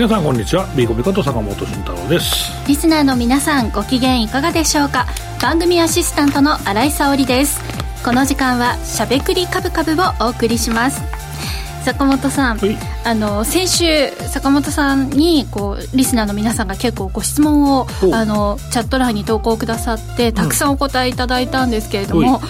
[0.00, 0.66] 皆さんこんにちは。
[0.74, 2.50] ビーコミこと坂本慎太郎です。
[2.66, 5.04] リスナーの皆さんご機嫌いかがでしょうか？
[5.42, 7.60] 番組アシスタントの新井沙織です。
[8.02, 9.96] この時間はしゃべくりカブカブを
[10.26, 11.02] お送りします。
[11.84, 12.58] 坂本さん、
[13.04, 22.40] あの先週坂本さんにこうリスナーの皆さんが結構ご質問をあのチャット欄に投稿くださってたくさんお答えいただいたんですけれども、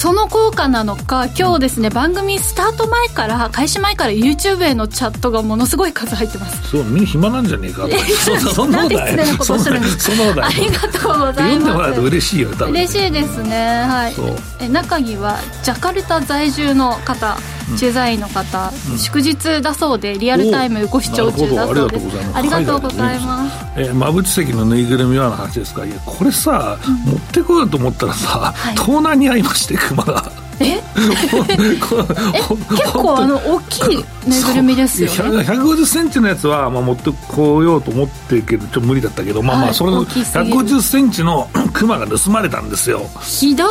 [0.00, 6.70] その効果なのか今日ですね、うん、番組スタート前から開始前から YouTube へのチャットがものすごい数入ってます。
[6.70, 7.86] そうみんな暇なんじゃねえか
[8.24, 11.60] そそ んなことないそんなことありがとうございます。
[11.60, 13.84] 読んでもらうと嬉しいよ嬉しいですね。
[13.86, 14.14] はい。
[14.60, 17.36] え中にはジャカルタ在住の方
[17.76, 22.06] 駐在員の方、うん、祝日だそうでリアルタイムご視聴中だそうです。
[22.34, 25.84] ありがとうございます、えー、馬淵関のぬいぐるみはの話ですか？
[25.84, 25.90] い。
[25.90, 30.32] やこれさ、うん、持ってこようと思ったらさ、はい、盗難に遭いまして熊が。
[30.62, 30.78] え？
[31.00, 43.08] 結構あの大きいぬいぐるみですよ、ね、150センチのやつは、まあ、持ってこようと思ってるけどちょっと無理だったけど、まあまあそれの150センチの クマが盗まれたんですよ。
[43.22, 43.68] ひどい。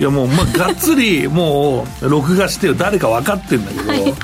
[0.00, 4.14] いやもう、まあ、がっつりもう録画して誰か分かってんだけど、はい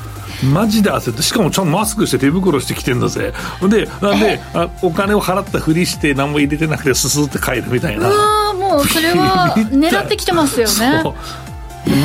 [0.45, 3.33] マジで焦ってしかもちゃんとマスクして手袋してきてんだぜ。
[3.69, 8.09] でなんであお金を払ったふりして何も入れてなくてすすって帰るみたいな。
[8.09, 11.03] うわもうそれは 狙ってきてますよね。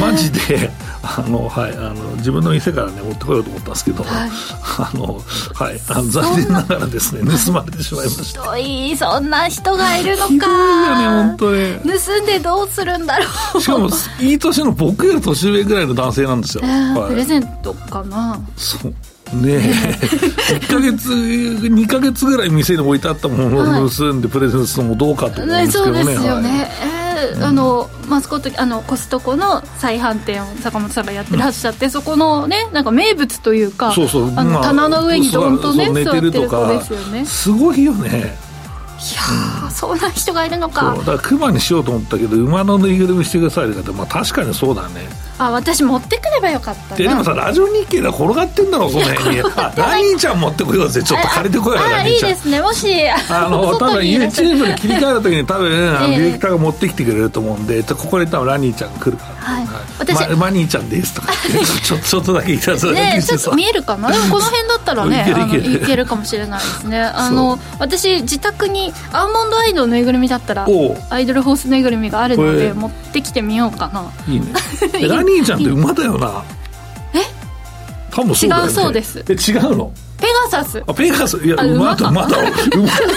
[0.01, 0.71] マジで
[1.05, 4.29] あの、はい、あの自分の店からね持ってこようと思ったんですけど、はい、
[4.77, 5.19] あの
[5.53, 10.27] はいあの残念ながらですね盗まれてしまいましたひどいそんな人がいるのか。
[10.27, 13.25] ひどいよね本当に盗んでどうするんだろ
[13.55, 13.61] う。
[13.61, 13.89] しかも
[14.19, 18.39] いい年の僕より年上ぐらいの男性なんですよ、えーはい、プレゼントかな。
[18.57, 18.93] そう。
[19.41, 19.61] ねえ。
[20.59, 26.59] 1か月2か月ぐらい店に置いてあったものを盗んでプレゼントするのもどうかと思うんですけどね、そうですよね、はい。
[26.89, 26.94] えー
[27.41, 37.25] あのマスコットあのコストコの再販店を坂本さんがやってらっしゃって、うん、そこのねなんか名物というかそうそうあの、棚の上にどんとね寝てるとかですよね。
[37.25, 38.11] すごいよねい
[39.13, 40.95] や、うん、そんな人がいるのか。
[40.97, 45.07] だから熊にしようと思ったけど馬のぬいぐるみしてくださいってまあ確かにそうだね
[45.37, 49.41] あ私持ってくればよかったでもさラジオ日経が転がってんだろその辺に。
[49.41, 51.03] あラニーちゃん持ってこようぜ。
[51.03, 52.61] ちょっと借りてこようあいいですね。
[52.61, 61.33] もしあの多分 YouTube に切り替えた時に多分、えー、ディレクターが持ってきてくれると思うんでここで多分ラニーちゃんが来るから、はい、はい、私、ま、マニーちゃんですとか。
[61.83, 64.11] ちょちょっとだけいたずらねちょっと見えるかな？
[64.11, 65.25] でもこの辺だったらね
[65.81, 67.01] いけるかもしれないですね。
[67.01, 70.67] あの私自宅にアーモンドアイドルぬいぐるみだったら
[71.09, 74.05] アイドルホースぬいぐるみがあるので持ってきてみようかな。
[74.27, 74.47] いいね
[75.25, 76.43] ラニーちゃんって馬だよな。
[77.13, 77.19] え？
[78.11, 79.25] 多分そうだよ、ね、違うそうです。
[79.27, 79.91] え違うの？
[80.17, 80.83] ペガサス。
[80.87, 81.37] あペガサス。
[81.45, 82.49] いや馬だ馬だ馬だ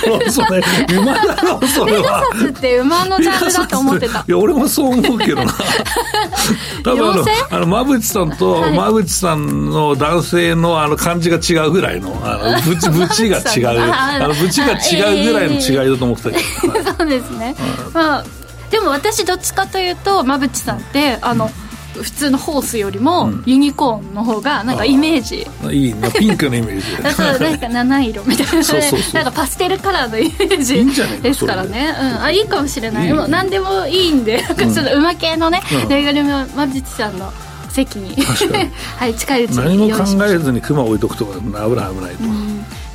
[0.08, 0.62] ろそれ。
[0.96, 2.02] 馬だろ それは。
[2.02, 4.18] ペガサスって馬のジャンルだと思ってた。
[4.20, 5.54] いや俺もそう思うけどな。
[6.82, 13.92] 多分あのあの馬淵さんと馬淵さんの男性のあの感じが違うぐらいのあの ぶちぶちが違う。
[13.92, 17.54] あのぶちが違うぐらいの違いだと思ってたけど、そうですね、
[17.94, 18.24] まあ
[18.70, 21.67] でも私どっちかというと馬淵さんってあの、うん
[22.02, 26.10] 普通のホースよりもユニコーンの方がなんかイメージ、うん、いいな。
[26.10, 26.86] ピンクのイメージ。
[27.14, 28.64] そうなんか七色みたいな。
[28.64, 31.94] そうそうなんかパステルカラーのイメージですからね。
[32.00, 37.32] うん、あいいかもしれない、いい何でもいいんで、うん、ちょっと馬系のねぬいぐるみを馬淵さんの
[37.70, 38.14] 席に
[38.96, 42.47] はい近いうちに何も考えずに熊置いとくとか危ない危ないと、うん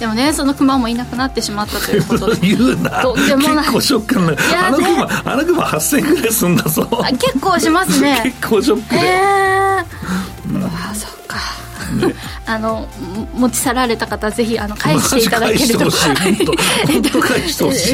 [0.03, 2.41] でもねその熊もいなくなってしまったということで。
[2.45, 3.01] 言うな。
[3.01, 6.85] とでも結構ショックなあの熊あの熊8000円ぐらいすんだぞ。
[7.19, 8.19] 結構しますね。
[8.41, 11.17] 結構ショックで、えー、うん、あそっか。
[11.17, 11.22] ね、
[12.45, 12.87] あの
[13.35, 15.89] 持ち去られた方ぜひあの返していただけると。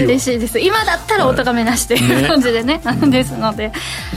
[0.03, 0.59] 嬉しいです。
[0.59, 3.71] 今だったらお咎めなしという感じでね、ね、ですので、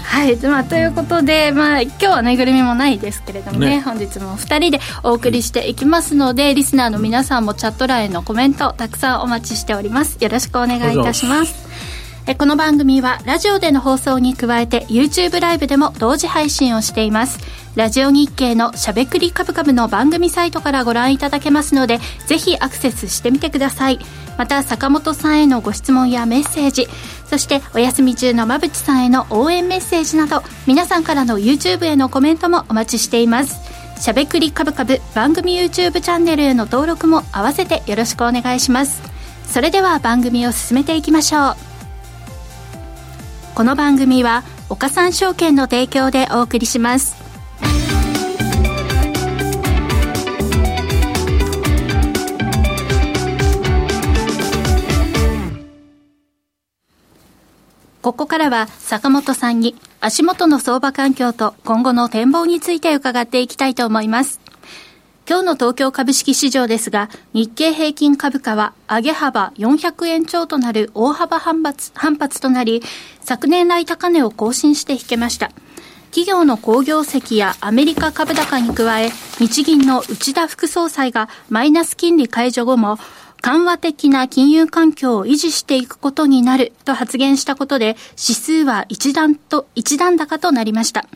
[0.05, 10.17] はい、まあ、ということで、まあ、今日はぬいぐるみもないですけれどもね、ね、本日も2人でお送りしていきますのでリスナーの皆さんもチャット欄へのコメントたくさんお待ちしております。
[10.21, 11.92] よろしくお願いいたします
[12.25, 17.41] えこの番組はラジオでの放送に加えて YouTube ライブでも同時配信をしています。
[17.75, 23.99] ラジオ日経のしゃべくりカブカブの番組サイトからご覧いただけますのでぜひアクセスしてみてください。
[24.39, 26.87] また坂本さんへのご質問やメッセージ
[27.27, 33.61] そしてお休み中の馬淵さんへの応援メッセージなど皆さんからの YouTube へのコメントもお待ちしています。
[34.01, 39.03] しゃべくりカブカブ番組 YouTube チャンネルへの登録も合わせてよろしくお願いします。
[39.45, 41.72] それでは番組を進めていきましょう。
[43.55, 47.23] この番組は岡三証券の提供でお送りします
[58.01, 64.41] ここからは坂本さんに足元の相場環境と今後の展望について伺っていきたいと思います。
[65.33, 72.83] 今日の東京株式市場ですが、日経平均株価は上げ幅400円超となる大幅反発反発となり、
[73.23, 75.51] 昨年来高値を更新して引けました。
[76.11, 82.99] 企業の好業績やアメリカ株高に加え、日銀の内田副総裁がマイナス金利解除後も、
[83.41, 91.07] 緩和的な金融環境を維持していくことになると発言したことで、指数は一段と、一段高となりました。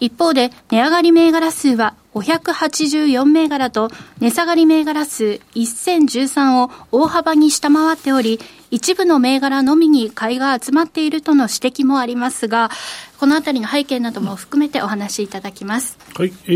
[0.00, 3.90] 一方で、値上がり銘柄数は584銘柄と、
[4.20, 8.40] 値下がり銘柄数1013を大幅に下回っており、
[8.70, 12.70] 一部の銘柄のみに買いが集まっているとの指摘もありますが、
[13.18, 15.98] このあたりの背景なども含めてお話しいただきます。
[16.14, 16.50] はい、え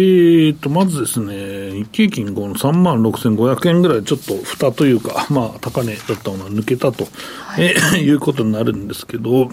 [0.51, 7.09] ーと、まずですね、日経金後の3万6500円ぐらい、ちょっと蓋というか、 まあ、高値だったものが抜けたと、
[7.47, 9.51] はい、えー、いうことになるんですけど、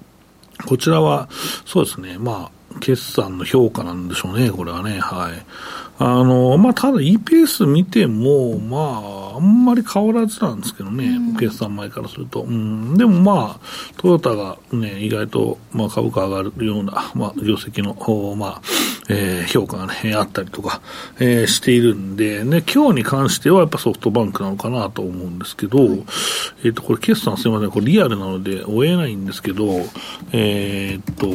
[0.66, 1.28] こちらは、
[1.66, 5.00] そうですね、まあ、決算の評価なんでしょうね、これはね。
[5.00, 5.32] はい。
[5.98, 12.42] あの、まあ、ただ EPS 見ても、まあ、あんまり変わらずなんですけどね、うん、決算前からすると。
[12.42, 13.60] うん、でもまあ、
[13.98, 17.94] トヨタがね、意外と、まあ、株価上がるような、まあ、業績の、
[18.36, 18.62] まあ、
[19.08, 20.80] えー、評価がね、あったりとか、
[21.18, 29.66] えー、しているんで、ね、今日に関してはやっぱソフトバンクなのかなと思うんですけど、えっ、ー、と、これ決算すみません、これリアルなので追えないんですけど、
[30.32, 31.26] えっ、と、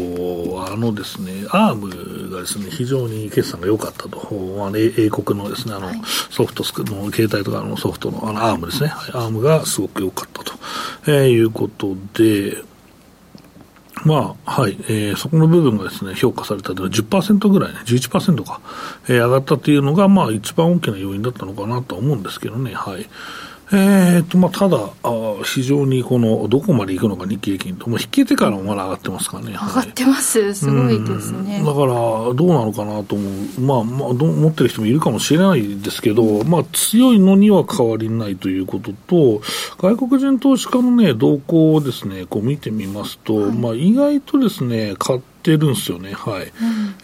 [0.72, 5.92] あのですね、アームがですね、非常に決算が良かったと、まあ、英国のですね、あの、
[6.30, 10.54] ソフトスクの携帯とかのソフトのあのアームですね、アームがすごく良かったと、
[11.08, 12.58] えー、いうことで、
[14.06, 18.62] まあ、はい、えー、そこの部分がですね、評価されたのは10%ぐらいね、11%か、
[19.06, 23.08] えー、上がったというのが、まあ、一番大きな要因だったのかなと思うんですけどね、はい。
[23.72, 31.64] えーとまあ、ただあ、非常にこのどこまでいくのか、日経平均と、もう引けてからもまだ上がってますからね、上がってます、すごいですね。
[31.66, 39.42] だから、どうなのかなと思う、まあまあど、持ってる人もいるかもしれないですけど、まあ、強いのには変わりないということと、
[39.80, 46.52] 外国人投資家の、ね、動向をですねこう見てみますと、はい、まあ、意外とですね買ってるんですよね、はい。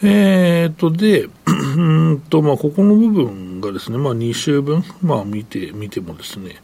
[0.03, 1.81] うん、えーと、で、 う
[2.13, 6.55] んと、まあ、ここの部分がですね、まあ、2週分、まあ、見て、見てもですね、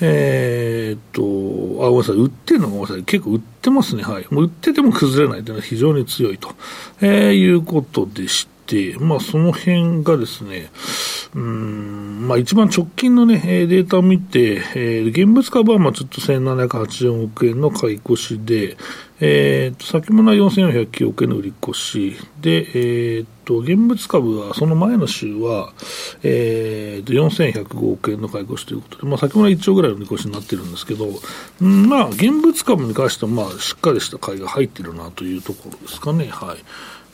[0.00, 4.26] えー、っと、あ、ごめんなさい、売ってるのがごめんなさい、結構売ってますね、はい。
[4.30, 6.50] もう売ってても崩れないというのは非常に強いと、
[7.00, 10.70] えー、いうことでして、まあ、その辺がですね、
[11.34, 18.76] うん、まあ、一番直近のね、データを見て、えー、現物株はまあちょっと1780億円の買い越しで、
[19.20, 22.16] えー、と先物は4409億円の売り越し。
[22.40, 25.72] で、えー、と現物株はその前の週は、
[26.24, 31.06] えー、と4105億円の買い越しということで、まあ、先物は1兆ぐらいの売り越しになってるんですけど、
[31.60, 36.26] うん、まあ、現物株に関してはまあしっかりした買いが入ってるなというところですかね。
[36.26, 36.58] はい。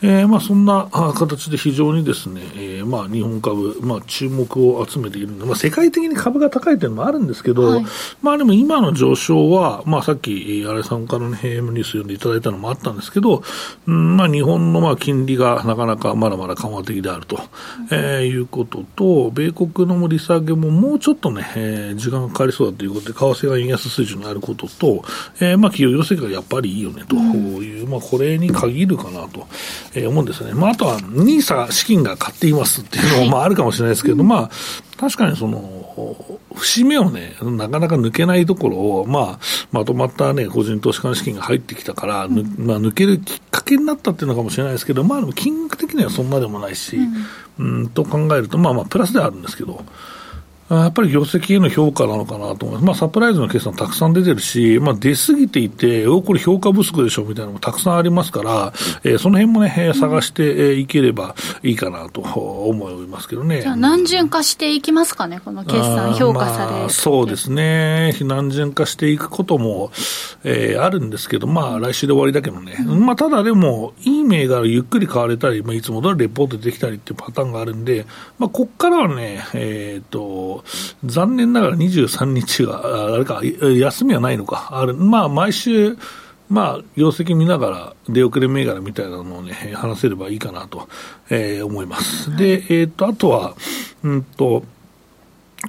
[0.02, 7.84] えーまあ、そんな形で非常にですね、えーまあ、日本株、まあ、注目を集めているので、まあ、世界的に株が高いというのもあるんですけど、はい、
[8.20, 13.42] まあ、でも今の上昇は、まあ、さっき新井さんからの、ね、AM ニュース読んでいただいたのもあったんですけど、
[13.86, 17.40] うんまあ、日本のまあ金利がなかなかまだまだ緩和的であると、
[17.90, 25.02] えー、いうことと、米国の利下げももうちょっとね、えー、時間がかかりそうだということで、為替が円安水準にあることと、
[25.40, 29.46] えーまあ、企業業績がやっぱりいいよねという、うん、まあ、これに限るかなと。
[29.96, 30.52] えー、思うんですね。
[30.52, 34.50] まあ、あとは、ニーサ資金が買っていますっていうのも、まあ、あるかもしれないですけど、まあ、
[34.98, 39.38] 確かにその、節目をね、なかなか抜けないところを、まあ、
[39.72, 46.98] まとまったね、個人投資家の資金が入ってきたから、まあ、抜けるきっかけになったっていうのかもしれないですけど、まあ、金額的にはそんなでもないし、
[47.58, 49.82] うん、うんと考えると、まあまあ、プラスではあるんですけど、
[50.68, 52.84] やっぱり業績への評価なのかなと思います。
[52.86, 58.72] まあ、サプライズの決算たくさん出てるし、まあ、出過ぎていて、おこれ評価不足でしょみたいなのもたくさんありますから、
[59.04, 63.62] えー、その辺もね、探していければいいかなと思いますけどね。
[63.62, 68.12] じゃあ、何順化していきますかね、この決算評価される、まあ、そうですね。
[68.22, 69.92] 何順化していくことも、
[70.42, 72.76] えー、あるんですけど、まあ、来週で終わりだけどね。
[72.80, 78.04] うん、まあ、ただでも、いい銘柄ゆっくり買われたり、まあ、いつも通りレポートできたりっていうパターンがあるんで、
[78.38, 80.55] まあ、こっからはね、えっ、ー、と、
[81.04, 85.96] 残念ながら23日は、あれか、休みはないのか、あるまあ、毎週、
[86.48, 90.88] まあ、業績見ながら、出遅れ銘柄みたいなのをね、話せればいいかなと、
[91.30, 92.36] えー、思います。
[92.36, 93.54] で、えっ、ー、と、あとは、
[94.02, 94.62] うんと、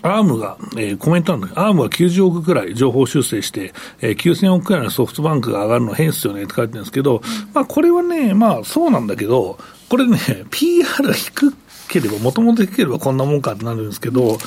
[0.02, 7.22] アームが、えー、コメントなんだけど、アームが90億くらい情報修正して、えー、9000億くらいのソフトバンクが上がるの変っすよねって書いてるんですけど、
[7.54, 9.58] まあこれはね、まあそうなんだけど、
[9.90, 10.20] これね、
[10.52, 11.54] PR が低
[11.88, 14.38] ければ、もともと低ければこんなもんかってなるんですけど、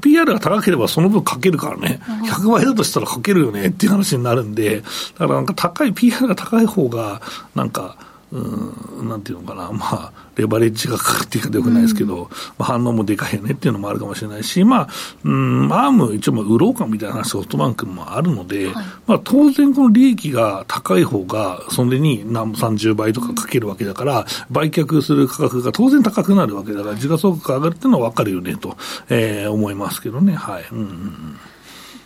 [0.00, 4.86] PR が高ければその分かけるからね、100倍だとしたらかけるよねっていう話になるんで、だ
[5.18, 7.20] からなんか高い、PR が高い方が、
[7.54, 7.96] なんか、
[8.32, 12.28] うん、なんていうのかな、まあ、レバレッジがかかるっていうかよくないですけど、うん、ま
[12.60, 14.88] あ、反応もでかいよねっていうのもあるかもしれないし、まあ、
[15.24, 28.76] うん、アーム一応売ろうかみたいな話ソフトバンクもあるので、はい、まあ、当然この利益が高い方が、それに何30倍とかかけるわけだから、売却する価格が当然高くなるわけだから、時価総額上がるっていうのは分かるよねと、
[29.08, 30.34] えー、思いますけどね。
[30.34, 30.64] はい。
[30.70, 31.36] うん、うん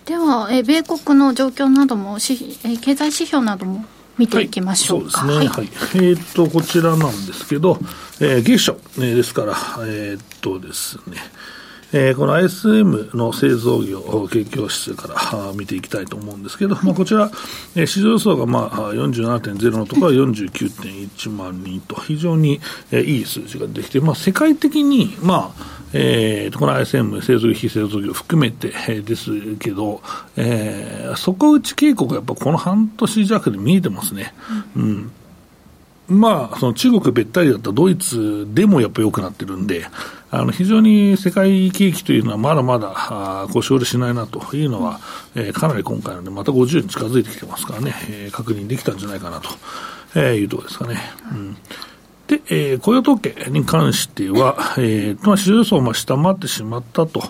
[0.05, 3.87] では、え米国の状況などもし、え経済指標なども
[4.19, 5.21] 見ていきましょうか。
[5.27, 6.03] はい、そうですね。
[6.03, 6.03] はい。
[6.03, 7.79] はい、えっ、と、こちらなんですけど、
[8.21, 9.57] えー、月初、えー、ですから、
[9.87, 11.17] えっ、とですね、
[11.97, 17.31] えー、この ISM の製造業景況指数から見ていきたいと思うんですけど、まあ、こちら、
[17.77, 22.61] えー、市場予想がまあ47.0のところは49.1万人と、非常に、
[22.91, 30.03] えー、いい数字ができて、まあ、世界的に、まあ、えー、この ISM 製造業、非製造業含めて、えー、ですけど、
[30.37, 34.35] えー、底打ち傾向がやっぱこの半年弱で見えてますね。
[34.75, 35.13] うん、
[36.09, 39.87] まあ、その中国べったりだったドイツでもやっぱり良くなってるんで、
[40.35, 44.99] あの非常に世界景気というのはまだまだあ腰折れしないなというのは、
[45.37, 49.51] えー、かなり今回のでまた50に近づいてきてますからね、えー、確認できたんじゃないかなと、
[50.17, 50.99] えー、いうところですかね。
[51.33, 51.57] うん
[52.27, 57.23] で、えー、雇用統計に関しては、えー、まあ、市場予想を下回ってしまったと。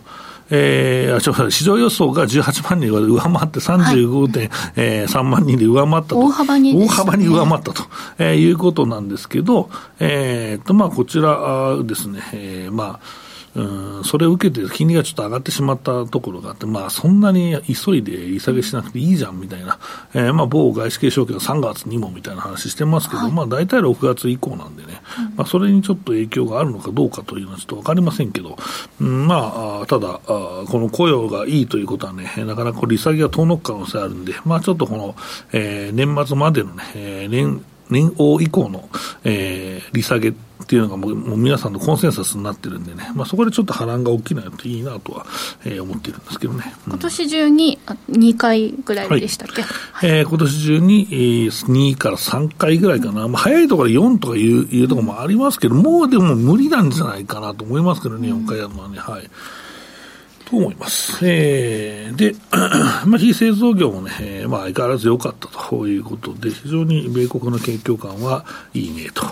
[0.50, 6.18] えー、市場予想が18万人が上回って35.3、万人で上回ったと。
[6.18, 7.84] 大幅に、ね、大幅に上回ったと、
[8.18, 9.70] えー、いうことなんですけど、
[10.00, 13.23] えー、と、まあ、こちらですね、えー、まあ、
[13.56, 19.78] うん、それを受けて金利がちょっと上がってしまったところがあって、まあ、そんなに急いで利下げしなくていいじゃんみたいな、
[20.12, 28.56] えー、まあ、某外資系証券は3月にもみたいな話してますけど、はい、まあ、大体6月以降なんでね、うん、まあ、それにちょっと影響があるのかどうかというのはちょっと分かりませんけど、
[29.00, 35.14] うん、まあ、ただあ、この雇用がいいということはね、なかなか利下げが遠のく可能性あるんで、まあ、ちょっとこの、
[35.52, 38.88] えー、年末までのね、えー、年年王以降の、
[39.24, 45.26] えー、利下げっていうのがもうもう皆さんのコンセンサスになってるんでね、まあ、そこでちょっと波乱が起きないといいなとは、
[45.64, 47.78] えー、思ってるんですけどね、うん、今年中に
[48.10, 50.10] 2回ぐらいでしたっけ、はい。
[50.10, 58.98] はい、えー、今年中に、えー、2から3回ぐらいかな、まあ、早いところで4とかいういうところもありますけど、もうでも無理なんじゃないかなと思いますけどね、4回やるのはね。
[58.98, 59.30] はい
[60.44, 61.18] と思います。
[61.22, 62.34] えー、で、
[63.06, 69.24] まあ、非製造業もね、えー、まあ、相変わらず良かったということで、非常に米国の景況感はいいねと。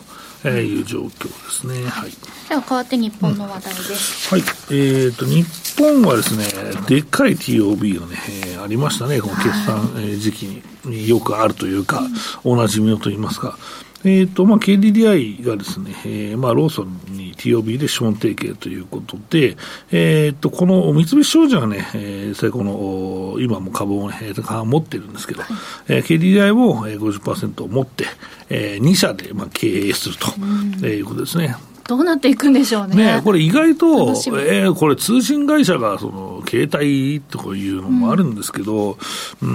[0.45, 1.88] えー、いう状況ですね。
[1.88, 2.11] はい。
[2.49, 4.35] では変わって日本の話題です。
[4.35, 4.49] うん、はい。
[4.71, 5.45] えっ、ー、と、日
[5.78, 6.45] 本はですね、
[6.88, 9.21] でっかい TOB がね、えー、ありましたね。
[9.21, 12.02] この決算、え時期によくあるというか、
[12.42, 13.57] おなじみのといいますか。
[14.04, 19.56] えっ、ー、と、まあ、KDDI がですね、えー、まあ、ローソンに TOB で資本提携ということで、
[19.90, 24.32] えっ、ー、と、この三菱商事がね、えー、この、今も株をね、
[24.64, 25.56] 持ってるんですけど、はい、
[25.88, 28.06] えー、KDDI も50%を持って、
[28.49, 30.26] えー、2社で、まあ、経営すると、
[30.82, 31.56] ういうことですね。
[31.88, 32.97] どうなっていくんでしょうね。
[33.16, 38.97] ねこれ意外と、えー、これ通信会社がその携帯とかいうのもあるんですけど、
[39.42, 39.52] うん、う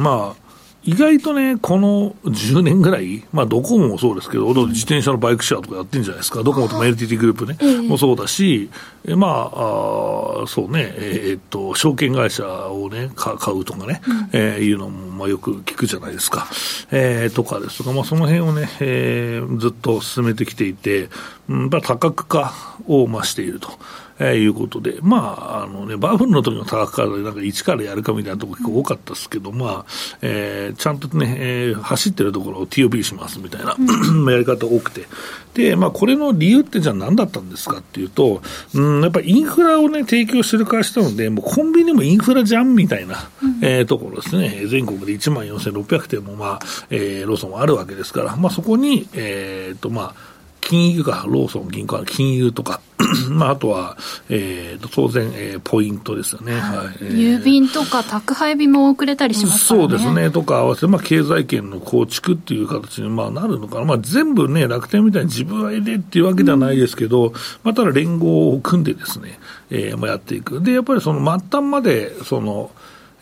[0.00, 0.47] んまあ、
[0.84, 8.70] 意外とね、この10年ぐらい、まあ、ドコモもそうですけど、自転車のバイクシェアとかやってるんじゃないですか、ドコモとも NTT グループね、もそうだし、
[9.04, 16.46] えまああ、そうね、えー、っと、証券会社をね、買うとかね、うん、えー、いうのも、まあ、よく聞くじゃないですか、
[16.90, 21.10] えー、とかですとか、まあ、その辺をね、えー、ずっと進めてきていて、
[21.48, 22.54] うん、多角化
[22.86, 23.70] を増していると。
[24.18, 29.86] えー、いうことで、まあ、あのね、バブルの時の価格からなんか一からやるかみたいなところ結構多かったですけど、まあ、
[30.22, 35.06] えー、ちゃんとね、えー、走ってるところを TOB しますみたいな、うん、 やり方多くて。
[35.54, 38.42] で、まあ、これの理由ってじゃあ何だったんですかっていうと、
[38.74, 44.66] うん、やっぱりインフラをね、提供してる会社なので、もうコンビニもインフラじゃんみたいな、うん、えー、ところですね。
[44.66, 46.58] 全国で1万4600店も、まあ、
[46.90, 50.27] えー、ローソンもあるわけですから、まあ、そこに、えー、と、まあ、
[50.60, 52.80] 金融か、ローソン銀行は金融とか、
[53.30, 53.96] まあ、あとは、
[54.28, 57.04] えー、当然、えー、ポイントですよね、はい。
[57.04, 59.80] 郵便とか宅配便も遅れたりしますね。
[59.80, 69.38] そうですね、とか合わせて、まあ、経済圏の構築っていう形に、まあ、なるのかな、まあ、全部ね、楽天みたいに自分愛でっていうわけではないですけど、うん、まあ、ただ連合を組んでですね、
[69.70, 70.60] えーまあ、やっていく。
[70.60, 72.70] で、やっぱりその末端まで、その、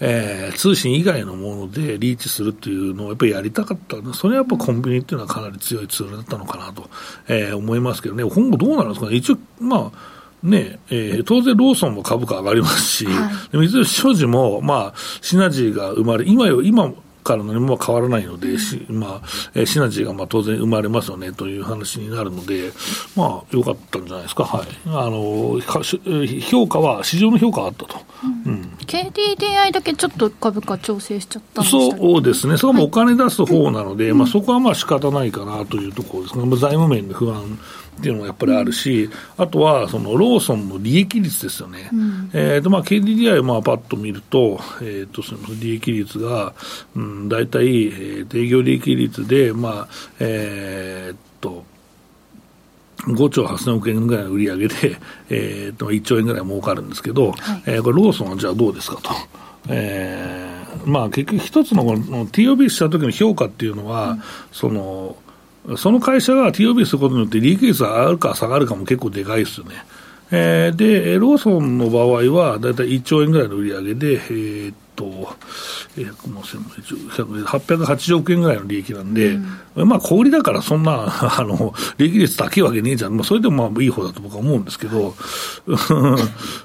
[0.00, 6.90] えー、通信以外のものでリーチするっていうのをやっぱりやりたかったそれはやっぱコンビニっていうのはかなり強いツールだったのかなと、
[7.28, 16.92] えー、思いますけどね、今後どうなるんですかね、一応、まあ、ねえー、当然ローソンも株価上がりますし、はい、三菱商事も、まあ、シナジーが生まれ、今よ、今
[17.26, 18.56] からのも変わらないので、
[18.88, 22.70] まあ、えシナジーがまあ当然生まれますよねという話になるので、
[23.16, 25.60] まあ、よかったんじゃないですか、はい、あの
[26.40, 27.98] 評価は、市場の評価はあったと、
[28.46, 37.58] うん、うん、KDDI だけちょっと株価調整しちゃったんでそうですね、それもお金出す方なので、はい、まあ、そこはまあ仕方ないかなというところですね、財務面で不安
[37.98, 46.52] っていうのもやっぱりあるし、あとはそのローソンの利益率ですよね、うん、えーとまあ、KDDI をまあパッと見ると、えー、とその利益率が、
[46.94, 49.88] うん、大体、えー、営業利益率で、まあ
[50.20, 51.64] えー、っと、
[52.98, 54.96] 5兆8000億円ぐらいの売り上げで、
[55.30, 59.10] えー、と1兆円ぐらい儲かるんですけど、はい、えー、これ、ローソンはじゃあどうですかと。
[59.68, 64.22] えーまあ、結局、一つのの TOB した時の評価っていうのは、うん、
[64.52, 65.16] その
[65.76, 69.74] その会社が TOB することによって利益率上がるか下がるかも結構でかいですよね。
[70.30, 75.36] えー、で、ローソンの場合は、だいたい1兆円ぐらいの売り上げで、えー、と、
[75.96, 79.38] 880億円ぐらいの利益なんで、
[79.76, 81.06] うん、まあ、小売りだからそんな、
[81.38, 83.16] あの、利益率高いわけねえじゃん。
[83.16, 85.14] まあ、それでもまあいい方だと僕は思うんですけど、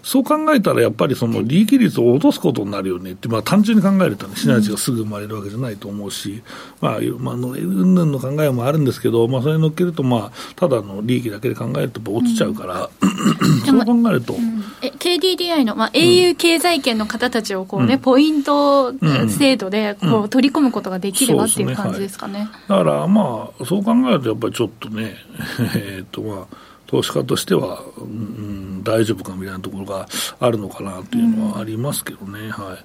[0.03, 6.41] そう考えたらやっぱりその利益率を落とすことになるよねって、まあ、単純に考えるとね、シナジーがすぐ生まれるわけじゃないと思うし、
[6.79, 14.33] まあ、まあ、うんぬんの考えもあるんですけど、まあ、それに乗っけると、まあ、ただの利益だけで考えると落ちちゃうから、うん、 そう考えると。
[14.33, 18.94] うん、え KDDI の、まあ、au 経済圏の方たちをこうね、ポイント
[19.28, 22.50] 制度でこう取り込むことができればっていう感じですかね。
[22.68, 25.16] だからまあ、そう考えると、やっぱりちょっとね、
[25.75, 30.08] えっとまあ、投資家としては、うん、大丈夫かみたいなところが
[30.40, 32.78] あるのかなというのはありますけどね、うん、はい。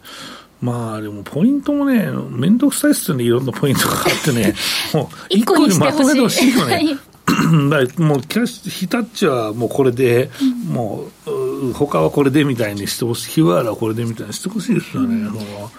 [0.60, 4.54] まあでもポイントもね、面倒くさいっすよね、いろんなポイントがあってね、
[4.94, 6.96] もう一個にまとめてほしいよね。
[7.26, 11.30] だもうキャッシュ、ヒタッチはもうこれで、うん、もう、
[11.74, 15.14] 他はこれでみたいにしてほしい、ヒワーラはこれでみたいにしてほしいですよね、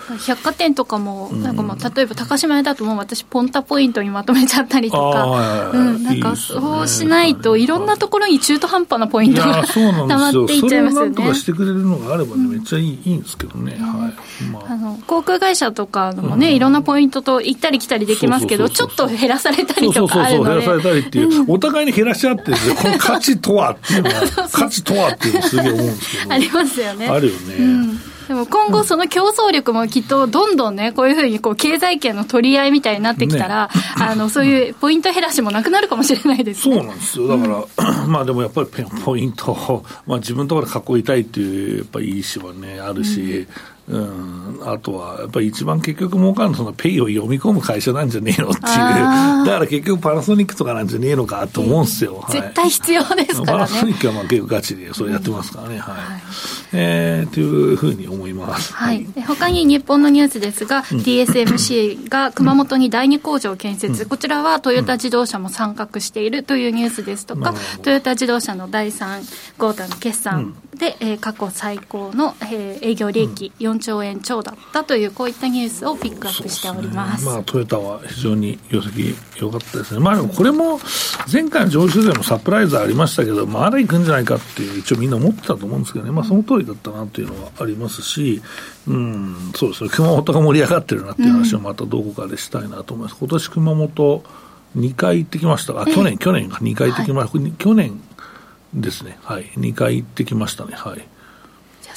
[0.09, 11.15] うん、百貨店とかも、なんかまあ、例えば高島屋だともう私、ポンタポイントにまとめちゃったりとか、うん、なんかそうしないと、いろんなところに中途半端なポイントがたまっていっちゃいますよね。
[11.15, 14.43] とかしてくれるのがあればね、めっちゃいいいいんですけどね、はい。
[14.51, 20.49] まあ、あの航空会社とかもね、いろんなポイントと行ったり来たりできますけど、ちょっと減らされたりとかあるので。
[20.65, 21.45] そうそうそう、減らされたりっていう。
[21.47, 26.33] お互いに減らし合ってるこの価値とはっていうのは、 価値とはっていうのすげえ思うんですけど。
[26.33, 27.07] ありますよね。
[27.07, 27.55] あるよね。
[27.55, 36.75] うんでも今後、その競争力もきっとどんどんね、こういうふうにこう経済圏の取り合いみたいになってきたら、ね、あのそういうポイント減らしもなくなるかもしれないですね。
[36.75, 37.27] そうなんですよ。
[37.29, 38.67] だから、うん、 まあでもやっぱり
[39.05, 43.47] ポイント、まあ自分のところで囲いたいっていう、やっぱりいい意思はね、あるし、うん
[43.89, 52.17] うん、あとは、やっぱり一番結局儲かるのは、ペイを読み込む会社なんじゃねえのっていう、だから結局パナソニックとかなんじゃねえのかと思うんですよ。
[52.17, 53.45] はい、絶対必要ですからね。
[53.45, 55.75] パナソニックはまあ結構ガチでそれやってますからね。
[55.75, 55.95] うん、はい。
[55.95, 56.21] はい、
[56.73, 58.73] えー、というふうに思います。
[58.73, 59.05] はい。
[59.15, 80.79] はい、他に日本のニュースですが、うん、TSMC が熊本に第二工場建設、うん、こちらはトヨタ自動車も参画しているというニュースですとか、トヨタ自動車の第3クォーターの決算で、えー、過去最高の、えー、営業利益4兆円超だったという、こういったニュースをピックアップしております、ね、まあ、トヨタは非常に業績良かったですね、まあ、でもこれも
[81.31, 88.41] 前回の上州でもサプライズありましたけど、まだ行くんじゃないかっていう、一応みんな思ってたと思うんですけどね、まあ、その通りだったなというのはありますし、
[88.87, 93.17] うん、そうですね、熊本が盛り上がってるなっていう話をまたどこかでしたいなと思います。
[93.19, 94.23] 今年熊本
[94.77, 95.79] 2回行ってきました。
[95.79, 97.99] あ、去年、去年が2回行ってきました、はい、去年
[98.73, 101.07] ですね、はい、2回行ってきましたね、はい。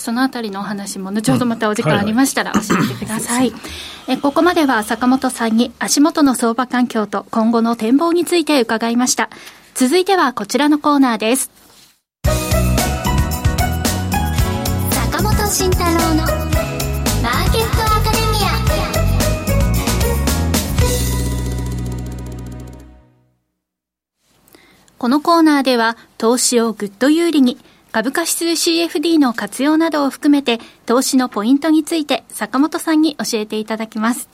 [0.01, 3.53] そのあたりのお話も後ほどまたお時間ありましたら教えてください。
[4.09, 9.29] えここまでは坂本さんに足元の相場環境と今後の展望について伺いました。
[9.75, 11.51] 続いてはこちらのコーナーです。
[14.91, 16.50] 坂本慎太郎の
[25.01, 27.57] このコーナーでは投資をぐっと有利に
[27.91, 34.29] 株価指数 CFD の活用などを含めて投資のポイントについて坂本さんに教えていただきます。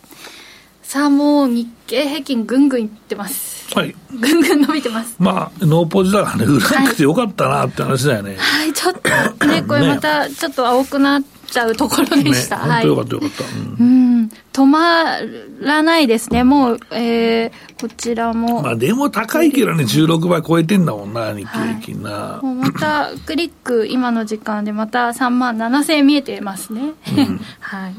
[0.82, 3.72] さあもう日経平均ぐんぐんいってます。
[3.76, 3.94] はい。
[4.10, 5.14] ぐんぐん伸びてます。
[5.20, 6.46] まあノーポジだからね。
[6.46, 8.94] 売らなくてよかったなって話だよね、はい、はい、ちょっ
[9.38, 14.06] とねこれまたちょっと青くなっちゃうところでした、ね、はい、よかったよかった、うん、うん
[14.52, 15.20] 止ま
[15.60, 18.62] らないですね、もう、えー、こちらも。
[18.62, 22.10] まあ、でも高いけどね、16倍超えてんだもんな、日経平均な。
[22.10, 26.92] はい、また、クリック、今の時間でまた3万7000円見えてますね。
[27.16, 27.94] うん、 はい。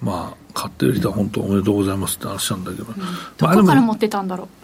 [0.00, 2.84] まあ、買ってる人は本当おめでとうございますって話なんだけど。
[2.86, 4.57] うん、どこから持ってたんだろう。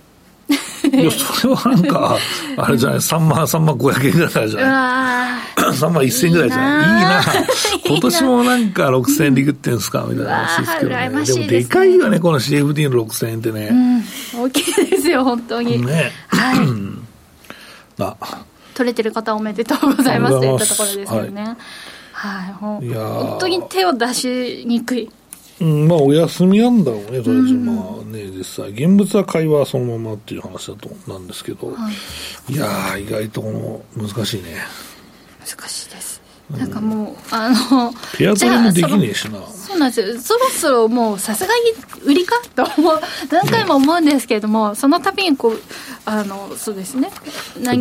[0.93, 2.19] いや、それはなんか、
[2.57, 6.99] あれじゃない、3万、3万500円ぐらいじゃない？3万1000円ぐらいじゃない？
[6.99, 7.23] いいな。
[7.87, 11.09] 今年もなんか6000円でいくってんですかみたいな話ですけどね。
[11.25, 13.71] でもでかいよね、この CFD の6000円ってね。
[14.37, 15.85] 大きいですよ、本当に。
[15.85, 16.13] ね。
[16.29, 16.59] はい。
[18.01, 18.17] あ
[18.75, 21.43] 取れてる方おめでとうございますといったところですよね。
[21.43, 21.55] はい
[22.13, 25.11] はい、本当に手を出しにくい。
[25.61, 31.91] うん、まあお休みなんだろうね、とりあえず、まあね、実際、現物は会話はそのままっていう話だとなんですけど、は
[32.49, 34.57] い、いやー、意外とこの難しいね。
[35.41, 36.04] 難しいです。
[36.51, 39.41] なんかもう、あの、ペアトレもできねえしな。
[39.47, 40.21] そうなんですよ。
[40.21, 45.61] そろそろもうさすがに売りかと思う、何回も思うんですけれども、その度にこう、
[46.05, 47.11] あの、そうですね。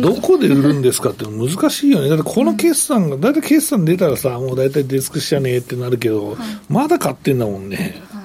[0.00, 2.08] どこで売るんですかって難しいよね。
[2.08, 6.36] だってこの決算が、大体決算出たらさ、もう大体デスクしちゃねえってなるけど、はい、
[6.70, 8.02] まだ買ってんだもんね。
[8.10, 8.20] は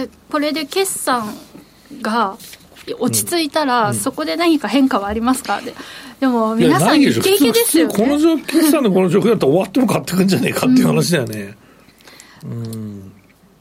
[0.00, 1.34] い、で、これで決算
[2.00, 2.38] が、
[2.94, 5.60] 落ち着いたら、そこで何か変化はありますか？
[5.60, 5.74] で
[6.20, 11.56] でも皆さん、イケイケですよ、ね、この状況、のこの状況だったら終わっても買ってくんじゃねえかっていう話だよね。
[12.44, 13.12] うん、うん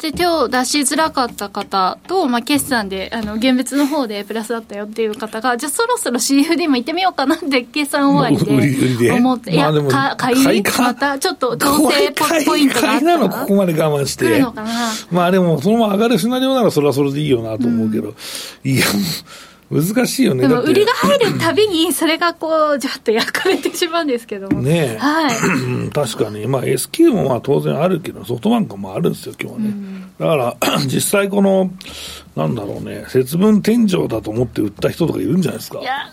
[0.05, 12.11] で手を出しづらかった方と、まあ、決算であの現物の方でプラスだったよっていう方がじゃあそろそろ CFD も行ってみようかなって 決算終わりで思って、いや、まあ、買いまたちょっと調整
[12.45, 13.05] ポイントがあった。
[13.05, 14.45] なのここまで我慢して。
[15.11, 18.85] まあでもそのまま上がるシナリオならそれはそれでいいよなと思うけど、うん、いや
[19.71, 20.47] 難しいよね。
[20.47, 24.61] でも売りが入るたびに、それがこう、じゃっと焼かれてしまうんですけども。
[24.61, 25.89] ねはい。
[25.91, 26.45] 確かに。
[26.45, 29.67] まあ S q もまあ当然あるけど、ソフトバンクもあるんですよ、今日はね。
[29.69, 31.71] うん、だから、 実際この、
[32.35, 35.79] なんだろうね、節分天井だと思って売った人とかいるんじゃないですか？
[35.79, 36.11] いや、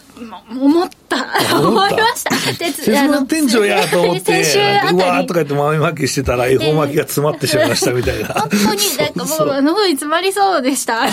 [0.49, 1.17] 思った。
[1.59, 2.35] 思いました。
[2.55, 8.29] 節分天井やと思って、うわーとか言って豆まきしてたら、恵方巻きが詰まってしまいましたみたいな。
[8.29, 8.63] 本当に、
[8.99, 11.07] なんかもう、喉に詰まりそうでした。
[11.07, 11.11] ね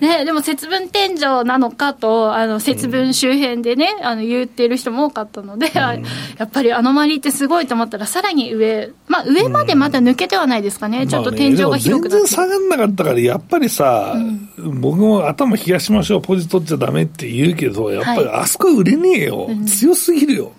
[0.00, 5.98] ね、でも節分天井なのかと、あの、節分周辺でね、あの、言ってる人も多かったので、うん、や
[6.44, 12.26] っぱりアノマリーってすごいと思ったら、さらに上、まあ上までまだ抜けてはないですかね、ちょっと天井が広くなって。
[12.26, 14.16] 全然下がんなかったから、やっぱりさ、
[14.58, 20.52] 僕も頭冷やしましょう、ポジ取っちゃだめって言うけど、やっぱりあそこ売れねえよ、はい、強すぎるよ。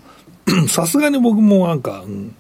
[0.68, 2.36] さすがに僕もなんか、うん、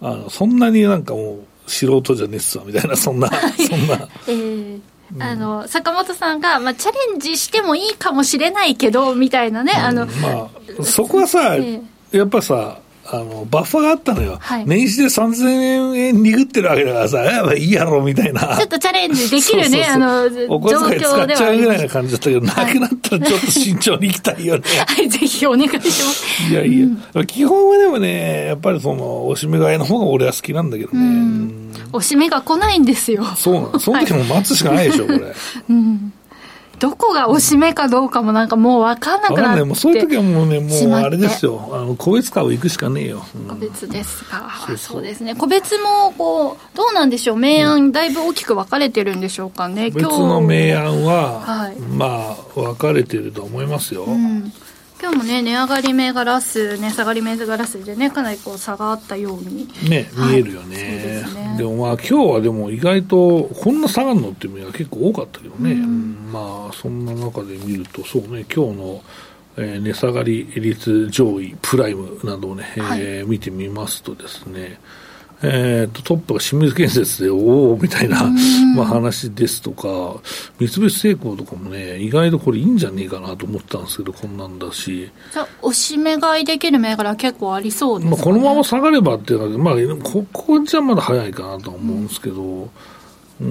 [0.00, 4.08] あのそんなになんかもう素人じゃねえっすわ、みたいな、 そんな、そんな。
[4.26, 4.80] えー。
[5.18, 10.12] あの坂本さんが、まあ、チャレンジしてもいいかもしれないけどみたいなね、あの、ま
[10.80, 11.82] あ、そこはさ、えー、
[12.18, 12.78] やっぱさ
[13.10, 14.36] あの、バッファがあったのよ。
[14.38, 18.56] はい、年始で3000円にぐってるわけだからさ、やばいいやろ、みたいな。
[18.56, 24.62] ちょっとチャレンジできるね、あの、お小遣い使っちゃうぐらいな感じだったけど、なくなったらちょっと慎重にいきたいよね。
[24.86, 26.52] はい、ぜひお願いします。
[26.52, 30.98] いやいや、うん、基本はでもね、やっぱりその、おしめ買いの方が俺は好きなんだけどね。
[30.98, 33.24] うん、おしめが来ないんですよ。
[33.36, 33.78] そうなの。
[33.78, 35.20] その時も待つしかないでしょ、これ。
[35.70, 36.12] うん
[36.78, 41.70] どこがおしめかどうかもなんかもう分かんなくなってもうそういう時はもうねもうあれですよ。
[41.72, 44.48] あの個別株行くしかねえよ、うん、個別ですか。
[44.76, 47.36] そうですね個別もこうどうなんでしょう。
[47.38, 54.52] 明暗だいぶ大きく分かれてるんでしょうかね、別の明暗は、はい、まあ分かれてると思いますよ、うん
[55.00, 59.68] 今日もね、値上がり銘柄数、値下がり銘柄数でね、かなりこう差があったように。
[59.88, 61.22] ね、見えるよね。
[61.22, 61.54] ね。
[61.56, 69.02] でもまあ、今日はでも意外と、こんな下がるのっていうのが結構多かったけどね、うん、まあ、そんな中で見ると、そうね、今日の、
[69.56, 74.80] えー、値下がり率上位、プライムなどをね、はい、えー、見てみますとですね、
[75.40, 78.24] えーと、トップが清水建設で、おおみたいな、
[78.74, 80.20] まあ、話ですとか、
[80.58, 85.08] 三菱製鋼とかもね、意外とこれいいんじゃねえかなと思ったんですけど、こんなんだし。
[85.32, 88.16] じゃあ、おしめ買いできる銘柄結構ありそうですね。
[88.16, 92.68] まあ、このまま下がればっていうのは、まあ、ここじゃまだ早いかなと思うんですけど、うん
[93.40, 93.44] う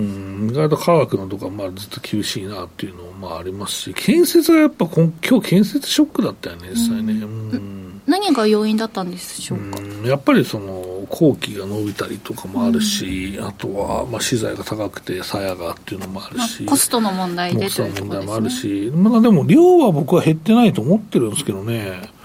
[0.47, 7.13] ん、意外と科学のとか、まあ、ずっと厳しいなっていうのもまあありますし、建設がやっぱ今日建設ショックだったよね、実際ね。
[7.13, 9.81] うん、うん何が要因だったんでしょうか？
[10.07, 22.15] やっぱりその工期が伸びたりとかもあるし、うん、あとはまあ資材が高くて鞘がっていうのもあるし、まあ、コストの問題でコストの問題もあるし、まだでも量は僕は減ってないと思ってるんですけどね。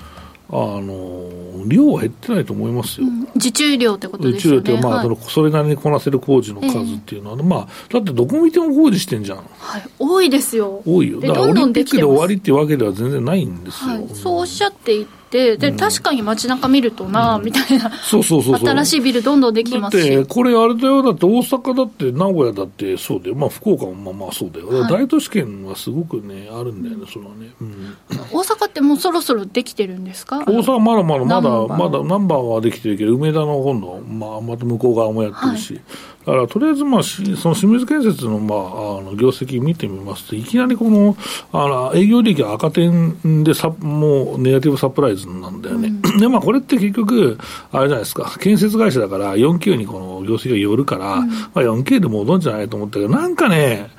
[0.54, 1.30] あの
[1.66, 4.58] 量は減ってないと思いますよ、うん、受注量ってことですよね。
[4.58, 10.82] 受注量って、まあ、はい、それなりにこなせる工事の数っていうのは、えー、まあ、だってどこ見ても工事してんじゃん、はい、多いですよ。
[10.84, 11.20] 多いよ。
[11.20, 20.10] だからオリンピックで終わりっていうわけでは全然ないんですよ、はい、そうおっしゃっていてて、で、確かに街中見るとな、みたいな、そうそうそう新しいビルどんどんできますし。
[20.10, 27.50] だって、これあれだよ、だって大阪だって、名古屋だってそうだよ、まあ福岡もまあまあそうだよ、はい、大都市圏はすごくね、あるんだよね、それはね。
[27.60, 27.96] うん、
[28.30, 30.40] 大阪ってもうそろそろできてるんですか？
[30.40, 35.74] 大阪まだまだ、まだ、まだ、ナンバーはできてるけど、梅田の今度、まあ、また向こう側もやってるし。
[35.74, 35.82] はい。
[36.24, 41.16] だからとりあえず、まあ、その清水建設の,、まあ、あの業績見てみますと、いきなりこの
[41.52, 45.88] あの営業利益赤点でさもうネガティブサプライズなんだよね。
[45.88, 47.38] うん、で、まあ、これって結局、
[47.70, 53.90] あれじゃないですか、建設会社だから、4Q にこの業績が寄るから、うん、まあ、4K で戻るんじゃないと思ったけど、なんかね、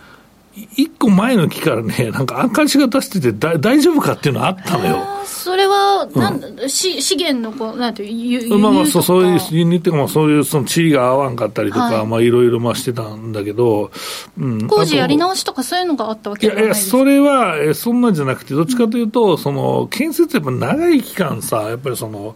[0.55, 5.03] 一個前の期からね、 なんか赤字が出しててだ大丈夫かっていうのはあったのよ。
[5.25, 13.91] それは、なん、し資源のこう、なんていう、まあまあ、そうそういう、輸入っていうか、まあそういう、その地理が合わんかったりとか、はい、まあいろいろまあしてたんだけど、
[14.37, 14.67] うん。
[14.67, 22.35] 工事やり直しとかそういうのがあったわけじゃないですかいや、いや、それは、えそんなんじゃなくて、どっちかというと、その、建設やっぱ長い期間さ、やっぱりその、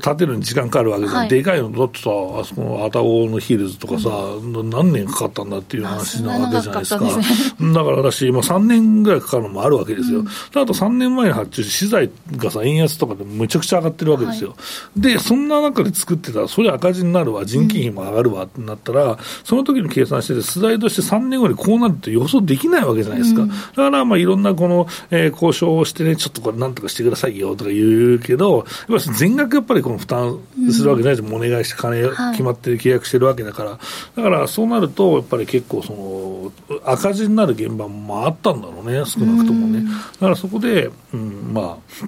[0.00, 7.10] 建てるに時間かかるわけで、はい、でかいのだってさ、あそこの愛宕のヒルズとかさ、うん、何年かかったんだっていう話なわけじゃないですか。
[7.10, 10.20] すね、だから私、今3年ぐらいかかるのもあるわけですよ。
[10.20, 10.30] うん、あ
[10.66, 14.50] と3年前に発注し、資材がさ、円安とかでむちゃくちゃ上がってるわけですよ。
[14.50, 14.56] は
[14.96, 23.46] い、で、そんな中で作ってたら、それ赤字になるわ、人件費も上がるわってなったら、うん、その時に計算してて、素材として3年後にこうなるって予想できないわけじゃないですか。
[23.46, 30.38] だから、まあいろんなこの、えー、交渉をしてね、ちょっとこれなんとかしてくださいよとか言うけど、やっぱり全額やっぱりこの負担
[30.70, 39.84] するわけないです、もうお願いして金決まってる契約してるわけだから、はい、だからそうなると、やっぱり結構その、赤字になる現場もあったんだろうね、少なくともね。
[39.84, 42.06] だからそこで、うん、まあ、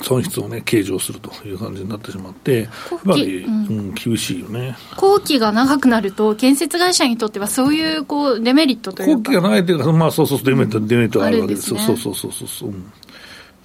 [0.00, 2.68] 損失をね、計上するという感じになってしまって、やっ
[3.04, 4.76] ぱり、うん、厳しいよね。
[4.96, 9.16] 工期が長くなると、建設会社にとってはそういうこうデメリットというか。
[9.16, 11.68] 工期が長いというか、まあそうそうデメリット、デメリットがあるわけです。
[11.68, 12.68] そうそうそうそうそう。
[12.70, 13.01] うんだ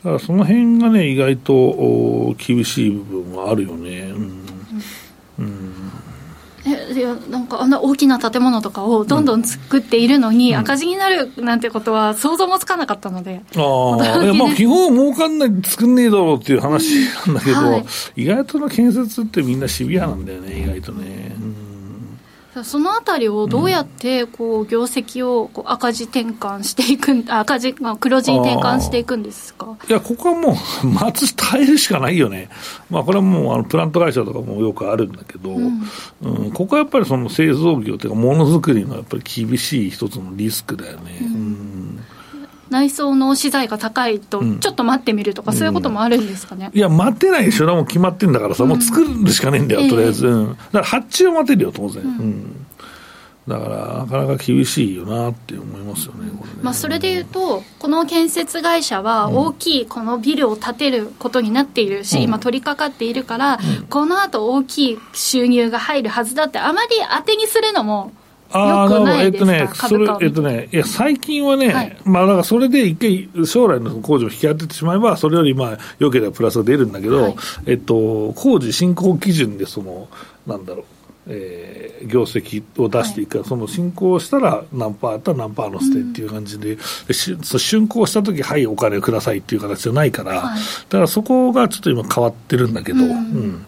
[0.08, 4.12] からその辺がね、意外と厳しい部分はあるよね。
[4.12, 4.48] うん。
[5.40, 5.74] うん、
[6.66, 16.96] えいやなんかあんな大きな建物とかをどんどん作っているのに、赤字になるなんてことは想像もつかなかったので、ああ、いやまあ基本儲かんない作んねえだろうっていう話
[17.28, 21.27] なんだけど、はい、意外との建設ってみんなシビアなんだよね、意外とね。
[22.58, 29.78] うんそのあたりをどうやってこう業績をこう赤字転換していくん、赤字、まあ、黒字に転換していくんですか？
[29.88, 32.50] いや、ここはもう、 待つ、耐えるしかないよね、
[32.90, 35.82] まあ、これはもうあのプラント会社とかもよくあるんだけど、うん、
[36.22, 41.20] うん、ここはやっぱりその製造業というか、ものづくりのやっぱり厳しい一つのリスクだよね。
[41.22, 41.87] うん、うん
[42.70, 52.04] 内装の資材が高いと、ちょっと待ってみるとか、そういうこともあるんですかね、いや、待ってないでしょ、もう決まってんだからさ、もう作るしかねえんだよ、とりあえず、だから発注を待てるよ、当然。
[52.04, 52.66] うん。
[53.48, 56.58] だからなかなか厳しいよなって思いますよね、これね。
[56.62, 68.12] まあ、それでいうと、この建設会社は大きいこのビルを建てることになっているし、うん、今、取り掛かっているから、うん、このあと大きい収入が入るはずだって、あまり当てにするのも
[68.52, 68.88] あ
[69.22, 72.96] えっとね、それ、えっとね、いや、最近はね、はい、まあ、だからそれで一
[73.36, 80.08] 回、将来の工事を引き当ててしまえば、それよりまあ、良ければプラスが出るんだけど、はい、えっと、工事進行基準で、その、
[80.46, 80.86] なんだろう、
[81.30, 86.84] えー、業績を出していくから、はい、その進行したら何パーやったら何パーの捨てっていう感じで、うん、で
[87.14, 93.04] 竣工したとき、はい、お金をくださいっていう形じゃないから、はい、だからそこがちょっと今、変わってるんだけど。
[93.04, 93.66] うん、うん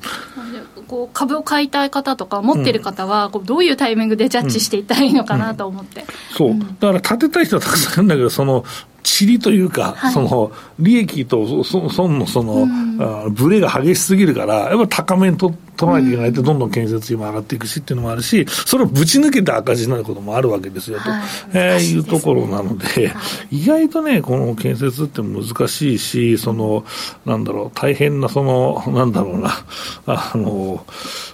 [0.89, 8.65] こう株を買いたい方とか、持ってる方は、こうどういうタイミングでジャッジしていったらいいのかなと思って、そう、だから建てたい人はたくさんいるんだけど、その
[9.03, 21.21] 塵というか、はい、その利益と損のその、うん、あブレが激しすぎるから、やっぱ高めにと取らないといけないと、どんどん建設費も上がっていくしっていうのもあるし、それをぶち抜けて赤字になることもあるわけですよと、はい。
[21.53, 26.85] えー、いうところなので、はい、意外とね、この建設って難しいし、その、
[27.25, 29.51] なんだろう、大変な、その、なんだろうな、
[30.05, 30.85] あの、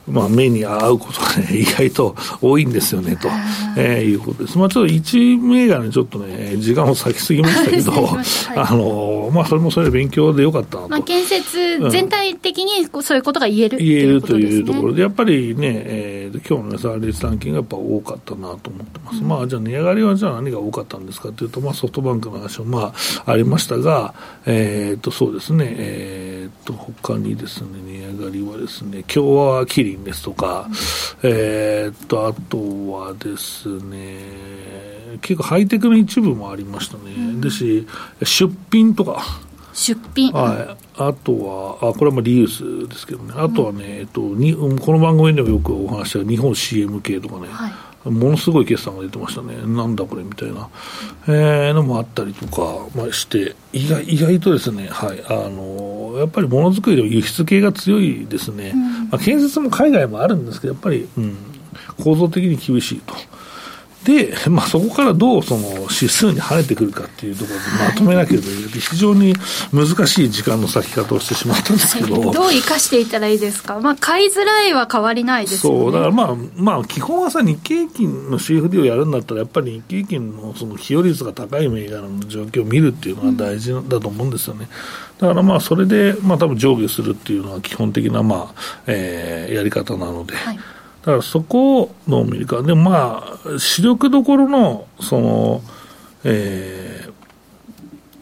[0.08, 3.28] まあ、目に合うことがね、 意外と多いんですよね、と、
[3.76, 4.58] えー、いうことです。
[4.60, 7.72] まあ、ちょっと一銘柄にちょっとね、時間を割きすぎました。
[7.72, 8.26] けど、はい、
[8.58, 10.90] あの、まあ、それもそれで勉強でよかったなと。
[10.90, 19.20] まあ、建設全体的にそういうことが言える、言えるというところで、やっぱりね、えー、今日の値下がり率ランキングがやっぱ多かったなと思ってます。
[19.20, 22.94] うん、まあ、じゃあ値上がりはじゃあ何が多かったんですかというと、まあ、ソフトバンクの話もま
[23.26, 24.14] あ、ありましたが、
[24.46, 30.68] えっ、ー、と、そうですね、えっ、ー、と、他にですね、値上がりはですね、共和キリンですとか、
[31.22, 32.58] うん、えっと、あと
[32.92, 34.85] はですね、
[35.22, 37.14] 結構ハイテクの一部もありましたね。
[37.16, 37.88] うん、ですし、
[38.24, 39.24] 出品とか、
[39.76, 50.70] 出品、はい、あとは、あこれはまあリユースですけどね、あとはね、うん、えっと、にこの番組でもよくお話した日本 CM 系とかね、はい、ものすごい決算が出てましたね、なんだこれみたいな、
[51.28, 61.36] えー、のもあったりとか、まあ、して、意外意外とですね、はい、あのやっぱりものづくりの輸出系が強いですね、うん、まあ、建設も海外もあるんですけど、やっぱり、うん、
[62.02, 63.14] 構造的に厳しいと。
[64.06, 69.34] で、まあ、そこからどうその指数に跳ねてくるかっていうところでまとめなければいけない、非常に
[69.74, 75.80] 難しい時間の咲き方をしてしまったんですけど、どう生かしていったらいいですか、まあ、買いづらいは変わりないですよね。
[75.80, 84.68] そうだからまあ、まあ、基本はさ、日経平均の CFD をやるんだったら、やっぱり日経平均のその寄与率が高い銘柄の状況を見るっていうのが大事だと思うんですよね。
[85.20, 90.36] だからまあ、それで、まあ、多分上下するっていうのは基本的な、まあえー、やり方なので。
[90.36, 90.60] はい
[91.06, 92.64] だからそこをどう見るか。
[92.64, 95.62] でもまあ、主力どころの、その、
[96.24, 97.08] え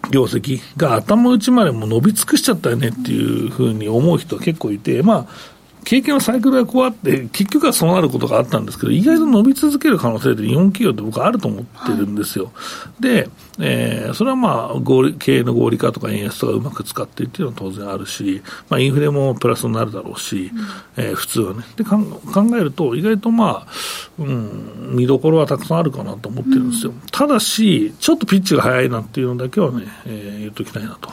[0.01, 5.53] ー、業績が頭打ちまでも伸び尽くしちゃったよねっていうふうに思う人は結構いて、まあ、
[5.85, 12.45] 経験はサイクルがこうあって、結局はそうなることがあったんですけど、意外と伸び続ける可能性って日本企業って僕はあると思ってるんですよ。
[12.45, 12.51] は
[12.99, 20.51] い、で、えー、それはまあ合理、経営の合理化とか円安とかうまく使っていっていうのは当然あるし、まあ、インフレもプラスになるだろうし、
[20.97, 21.63] うん、えー、普通はね。
[21.75, 21.99] で考
[22.57, 23.67] えると、意外とまあ、
[24.19, 26.91] うん、見どころはたくさんあるかなと思ってるんですよ。
[26.91, 31.11] うん、ただし、ちょっとピッチが早いなっていうのだけはね、えー、言っときたいなと。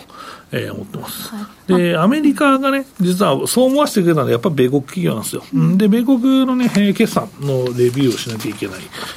[0.52, 5.44] えー、思ってます、はい、で、アメリカがね、実はそう思わせてくれたのは、やっぱり米国企業なんですよ。
[5.54, 8.76] うん、で、米国のね、決算のレビューをしなきゃいけない。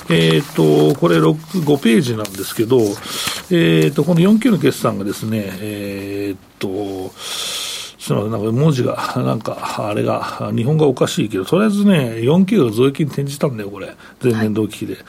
[0.09, 2.79] えっ、ー、と、これ6、5ページなんですけど、
[3.51, 7.11] えっ、ー、と、この4級の決算がですね、えっ、と、
[8.03, 14.95] すみません、なんか文字が、なんか、あれが、日本がおかしいけど、とりあえずね、4企業が増益に転じたんだよ、これ、前年同期比で。
[14.95, 14.99] は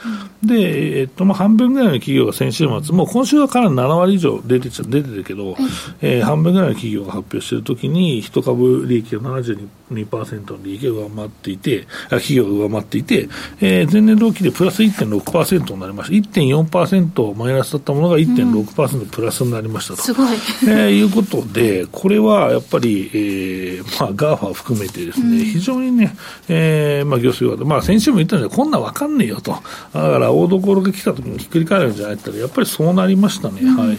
[0.45, 5.63] い、で、えっと、まあ、半分ぐらいの企業が先週末、もう今週はから7割以上出てちゃ出てるけど、はい、
[6.03, 13.27] えー、半分ぐらいの企業が発表しているときに、一株利益が72%の利益が上回っていて、企業が上回っていて、
[13.59, 16.29] えー、前年同期でプラス1.6%になりました。
[16.29, 20.01] 1.4%マイナスだったものが1.6%プラスになりましたと。
[20.01, 20.27] すごい。
[20.63, 26.15] えー、いうことで、これはやっぱりり、えー、まあ、 GAFA 含めてですね、うん、非常にね、
[26.47, 29.51] えー、まあ、業績が、まあ、先週も言ったんですこんなん分かんねえよと。
[29.51, 29.59] だ
[29.91, 33.61] から、大所が来た時にひっくり返るんじゃないってやっぱりそうなりましたね。
[33.61, 33.97] うん、はい。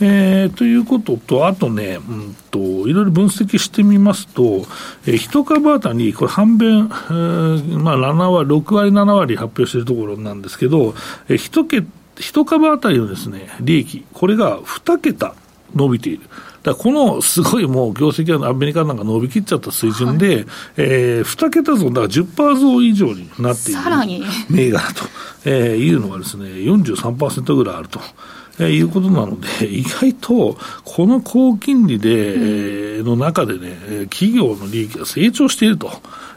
[0.00, 4.66] えー、ということと、あとね、うんと、いろいろ分析してみますと、
[5.06, 10.94] えー、一株当たり、これ半分、えー、まあ7割、6割、7割発表しているところなんですけど、
[11.28, 11.86] えー、一桁、
[12.18, 15.34] 一株当たりのですね、利益、これが2桁
[15.74, 16.20] 伸びている。
[16.66, 20.46] だこのすごいもう業績はアメリカなんか伸びきっちゃった水準で、はい、
[20.78, 23.80] えー、2桁増、だから10%増以上になっている
[24.50, 25.04] 銘柄と、
[25.44, 28.00] えー、いうのがですね、43%ぐらいあると。
[28.58, 35.90] えー、いうことなので、意外とこの高金利で、うん、えー、の中でね、企業の利益が成長していると。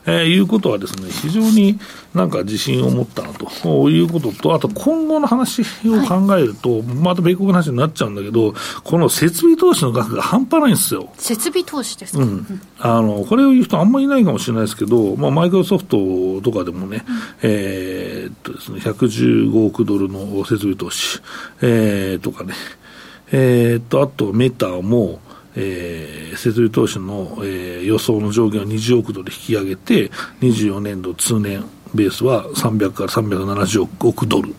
[0.05, 1.79] えー、いうことはですね、非常に
[2.13, 3.89] なんか自信を持ったなと。
[3.89, 5.65] いうことと、あと今後の話を
[6.07, 11.09] 考えると、はい、また米国の話になっちゃうんだけど、この設備投資の額が半端ないんですよ。
[11.17, 21.19] 設備投資ですか、うん、あのこれを言う人あんまりいないかもしれないですけど、まあ、マイクロソフトとかでもね、うん、えー、っとですね、115億ドルの設備投資、
[21.61, 22.53] えー、とかね、
[23.31, 25.19] えー、っと、あとメタも、
[25.55, 30.09] えー、設備投資の、えー、予想の上限を20億ドル引き上げて、
[30.41, 34.53] 24年度通年ベースは300から370億ドル。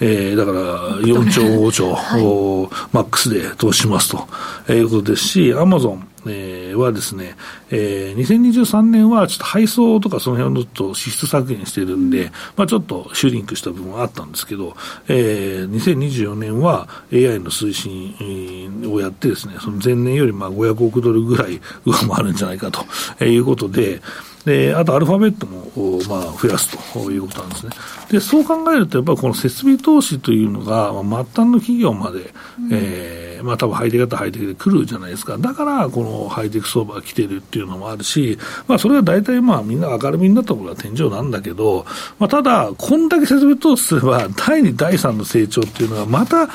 [0.00, 4.28] えー、だから4兆、5兆、はい、マックスで投資しますと、
[4.68, 7.34] えー、いうことですし、アマゾン、えー、はですね、
[7.70, 14.76] えー、2023年はちょっと配送とかその辺をちょっと支出削減してるんで、まあちょっとシュリンクした部分はあったんですけど、
[15.08, 24.02] えー、2024年は AI の推進をやってですね、その前年よりまあ500億ドルぐらい上回るんじゃないかということで、
[24.46, 25.66] で、あとアルファベットも、
[26.08, 27.72] まあ、増やすということなんですね。
[28.12, 35.36] で、そう考えると、やっぱりこの設備投資というのが、まあ、末端の企業まで、うん、えー、まあ、多分ハイテク型ハイテクで来るじゃないですか。
[35.36, 41.84] だから、このハイテク相場が来てるっていうのもあるし、まあ、それは大体まあ、みんな明るみになったことは天井なんだけど、
[42.20, 46.48] まあ、ただ、こんだけ設備投資すれば、第2、第3の成長っていうのは、また、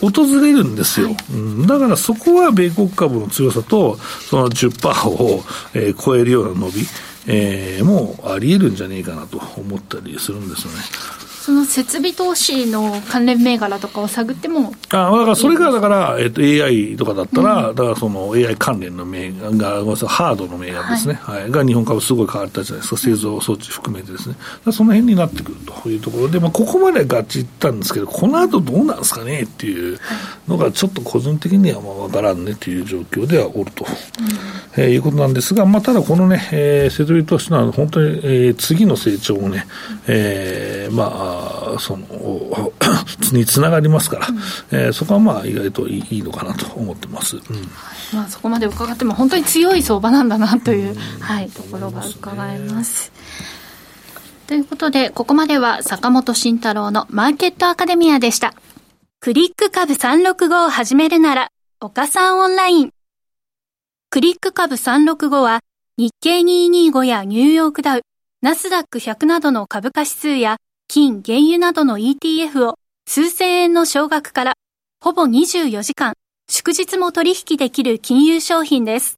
[0.00, 5.42] 訪れるんですよ、はい、うん、だからそこは米国株の強さと、その10%を、
[5.74, 6.86] えー、超えるような伸び、
[7.30, 10.78] えー、もうありえるんじゃねえかなと思ったりするんですよね。
[11.48, 22.90] その設備投資の関連銘柄とかを探ってもあだからそれがだから、えっと、AI とかだったら、うん、だからその AI 関連の銘柄が、ハードの銘柄ですね、はい、はい、が日本株すごい変わったじゃないです。
[22.90, 24.34] か、製造装置含めてですね、
[24.70, 29.98] その辺になってくるというところで、まあ、ここまでガチいったんですけど、この後どうなんですかねっていう
[30.48, 39.66] のが、ちょっと個人的にはまあ分からんねという状況ではおると、うん、えー、いうことなんですが、まあ、ただこのね、えー、設備投資の本当に、えー、次の成長をね、
[40.08, 41.37] えー、まあ、
[41.78, 42.06] その
[43.32, 44.38] につながりますから、 うん、
[44.70, 47.42] えー、そこはまあ意外といいのかなと思ってます、うん、
[48.12, 53.12] まあ、そこまで伺っても本当に強い相場なんだなという、はい、ところが伺えます。
[54.46, 58.54] ということで、ここまでは坂本慎太郎のマーケットアカデミアでした。
[59.20, 62.90] クリック株365を始めるなら、岡さんオンライン。
[64.08, 65.60] クリック株365は、
[65.98, 68.00] 日経225やニューヨークダウ、
[68.40, 70.56] ナスダック100などの株価指数や
[70.90, 74.54] 金、原油などの ETF を数千円の少額から
[75.04, 76.14] ほぼ24時間、
[76.48, 79.16] 祝日も取引できる金融商品です。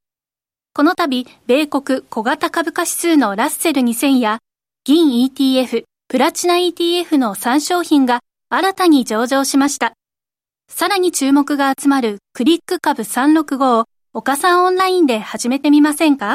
[0.75, 4.39] この度、米国小型株価指数のラッセル2000や
[4.83, 8.18] 銀 ETF、プラチナ ETF の3商品が
[8.49, 9.93] 新たに上場しました。
[10.68, 16.35] さらに注目が集まるクリック株365を岡さんオンラインで始めてみませんか？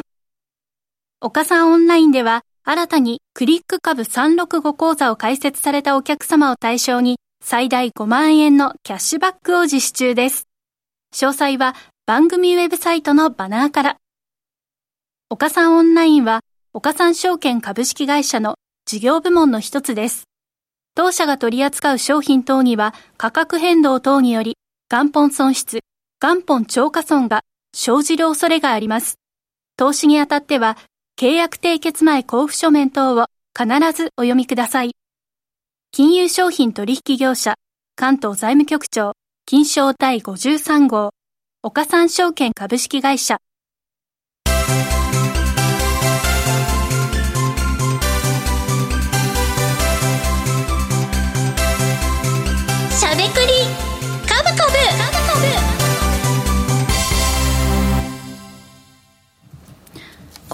[1.19, 10.47] 岡さんオンラインでは新たにクリック株365講座を開設されたお客様を対象に最大5万円のキャッシュバックを実施中です。
[11.13, 11.75] 詳細は
[12.07, 13.97] 番組ウェブサイトのバナーから。
[15.29, 16.39] 岡さんオンラインは
[16.73, 18.55] 岡さん証券株式会社の
[18.87, 20.23] 事業部門の一つです。
[20.95, 24.57] 当社が取り扱う商品等には価格変動等により
[24.89, 25.81] 元本損失、
[26.19, 27.41] 元本超過損が
[27.75, 29.19] 生じる恐れがあります。
[29.77, 30.77] 投資にあたっては
[31.17, 34.91] 契約締結前交付書面等を必ずお読みください。
[35.93, 37.55] 金融商品取引業者
[37.95, 39.13] 関東財務局長
[39.45, 41.11] 金賞第53号
[41.63, 43.37] 岡三証券株式会社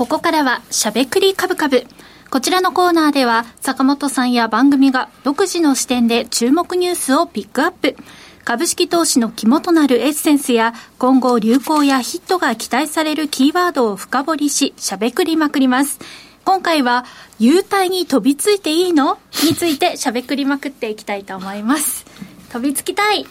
[0.02, 1.86] ここからはしゃべくりカブカブ。
[2.32, 7.96] こちらのコーナーでは坂本さんや番組が独自の視点で注目ニュースをピックアップ。
[8.44, 16.00] 株式投資の肝となるエッセンスや今後流行やヒットが期待されるキーワードを深掘りし、しゃべくりまくります。
[16.46, 17.06] 今回は、
[17.38, 19.20] 優待に飛びついていいの？
[19.44, 22.08] についてしゃべくりまくっていきたいと思います。
[22.52, 23.28] 飛びつきたい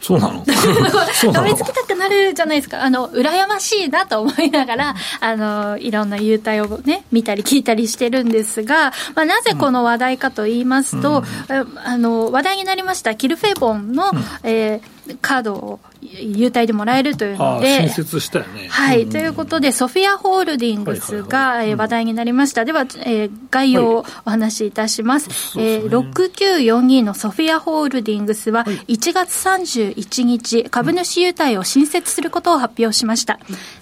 [0.00, 0.44] そうなの？
[0.46, 2.82] 飛びつきたくなるじゃないですか。
[2.82, 18.68] あの、羨ましいなと思いながら、あの、いろんな優待をね、見たり聞いたりしてるんですが、まあ、なぜこの話題かと言いますと、うん、あの、話題になりました、キルフェボンの、うん、えー、カードを優待でもらえるというので、新設したよね。
[18.68, 22.64] はい、うん、ということで、ソフィアホールディングスが話題になりました。
[22.64, 25.58] では、えー、概要をお話しいたします。
[25.58, 33.38] はい、えー、6942のソフィアホールディングスは、1月31日、株主優待を新設することを発表しました。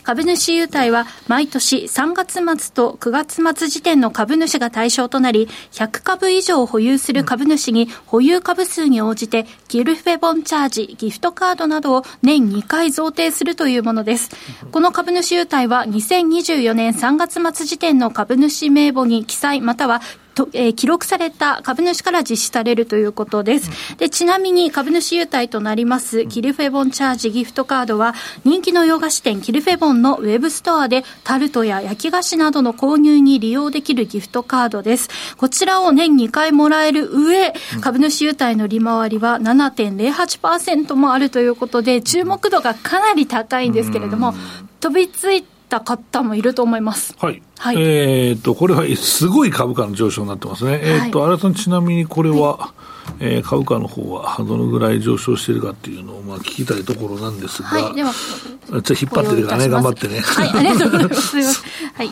[0.06, 14.30] 株主優待は、毎年3月末と9月末時点の株主が対象となり、100株以上保有する株主に保有株数に応じて、ギルフェボンチャージ、ギフトカードなどを年2回贈呈するというものです。
[14.70, 20.02] この株主優待は2024年3月末時点の株主名簿に記載または
[20.36, 23.96] と、えー、記録された株主から実施されるということです。
[23.96, 28.14] で、ちなみに株主優待となります、キルフェボンチャージギフトカードは、
[28.44, 35.08] 人気の洋菓子店キルフェボンのウェブストアで、タルトや焼き菓子などの購入に利用できるギフトカードです。
[35.38, 44.34] こちらを年2回もらえる上、株主優待の利回りは7.08%もあるということで、注目度がかなり高いんですけれども、
[44.80, 47.14] 飛びついた方もいると思います。
[47.18, 47.42] はい。
[47.58, 50.72] はい、えっ、と、これはすごい株価の上昇になってますね。
[50.72, 52.74] はい、えっ、と、新さんちなみにこれは、は
[53.12, 60.20] い、えー、株価の方はどのぐらい上昇しているかっていうのをまあ聞きたいところなんですが、はい、では、じゃあ引っ張ってるからね、頑張ってね。
[60.20, 61.36] はい、ありがとうございます。
[61.94, 62.10] はい。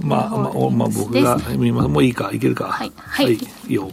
[0.00, 1.88] まあ、まあ、まあ、僕が見ます。
[1.88, 2.66] もういいか、いけるか。
[2.66, 2.92] はい。
[2.96, 3.24] はい。
[3.26, 3.90] はい、いいよ。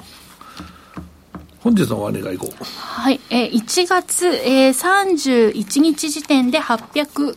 [1.65, 2.63] 本日の終値がいこう。
[2.63, 3.19] はい。
[3.31, 7.35] えー、1月、えー、31日時点で800、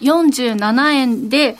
[0.00, 1.56] 47円で、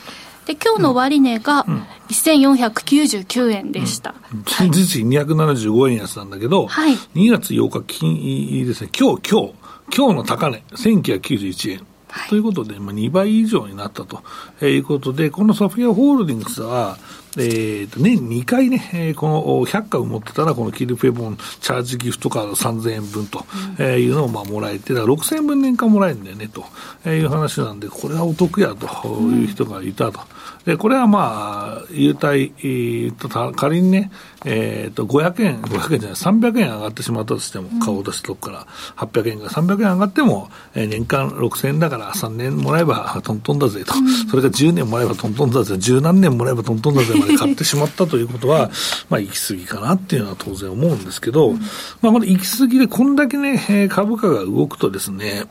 [0.46, 1.64] で、今日の終値が
[2.08, 4.14] 1499円でした。
[4.58, 9.54] 前日比275円安なんだけど、はい、2月8日金ですね、今日、今日、
[9.96, 11.86] 今日の高値、1991円。
[12.10, 14.22] はい、ということで、まあ、2倍以上になったと
[14.66, 16.98] いうことで、このソフィアホールディングスは、
[17.38, 23.44] えー、と年2回ね、えー、この100株持ってたら、このキルフェボンチャージギフトカード3000円分と、
[23.78, 26.64] えいうのをまあもらえて、だから6000円分年間もらえるんだよねと
[27.08, 30.20] いう話なんで、これはお得やという人がいたと。
[30.64, 34.10] で、これはまあ、優待、えー、と仮にね、
[34.44, 38.66] えっ、ー、と、500円、500円じゃない、300円上がってしまったとしても、買おうとしたとこから
[38.96, 48.70] 800円が300円上がっても、えー、年間6000円だから3年もらえばトントンだぜと、うん、それが10年もらえばトントンだぜ、十何年もらえばトントンだぜまで 買ってしまったということは、
[49.08, 51.60] まあ、行き過ぎかなっていうのは当然思うんですけど、うん、
[52.00, 55.44] まあ、この行き過ぎでこんだけね、株価が動くとですね、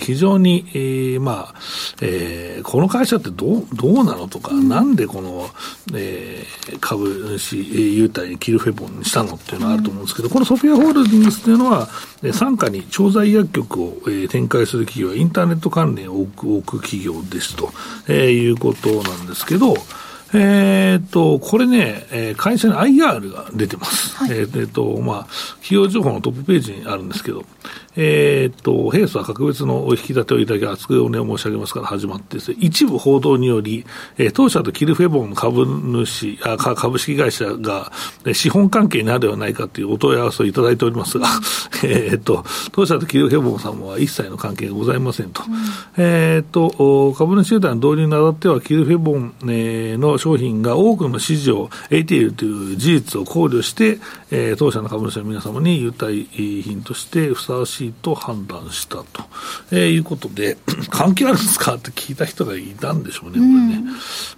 [0.00, 1.54] 非常に、えー、まあ、
[2.00, 5.48] えー、この会社ってどう、どうなのとか、うん、なんでこの、
[5.94, 11.88] えー、株主優待にキルフェボンにしたのっていうのがあると思うんですけど、このソフィアホールディングスっていうのは、
[12.22, 17.70] 傘下に調剤薬局を、えー、展開する企業はインターネット関連を多く多く企業ですと、
[18.08, 19.74] えー、いうことなんですけど、
[20.34, 24.14] えっ、と、これね、えー、会社に IR が出てます。
[24.16, 25.26] はい、えっ、と、まあ、
[25.62, 27.44] 企業情報のトップページにあるんですけど、
[28.00, 33.84] えー、っと、平素は格別のお引き立てをいただき、厚くお願い申し上げますから始まってです、ね、一部報道により、
[34.18, 37.90] えー、当社とキルフェボン株主あ、株式会社が、
[38.32, 41.26] 資本関係になるではないかというお問い合わせをいただいておりますが、
[41.82, 45.42] えっと、当社とキルフェボンさんは一切の関係がございませんと。
[45.48, 45.54] うん、
[45.96, 53.98] えっと、株主集団の導入にあたっては、キルフェボン、えー、の商品が多くの支持を得ているという事実を考慮して、
[54.30, 56.28] えー、当社の株主の皆様に優待
[56.62, 59.06] 品としてふさわしいと判断したと、
[59.70, 60.56] えー、いうことで、
[60.90, 63.82] 関係あるんですかって聞いた人がいたんでしょうね、これね。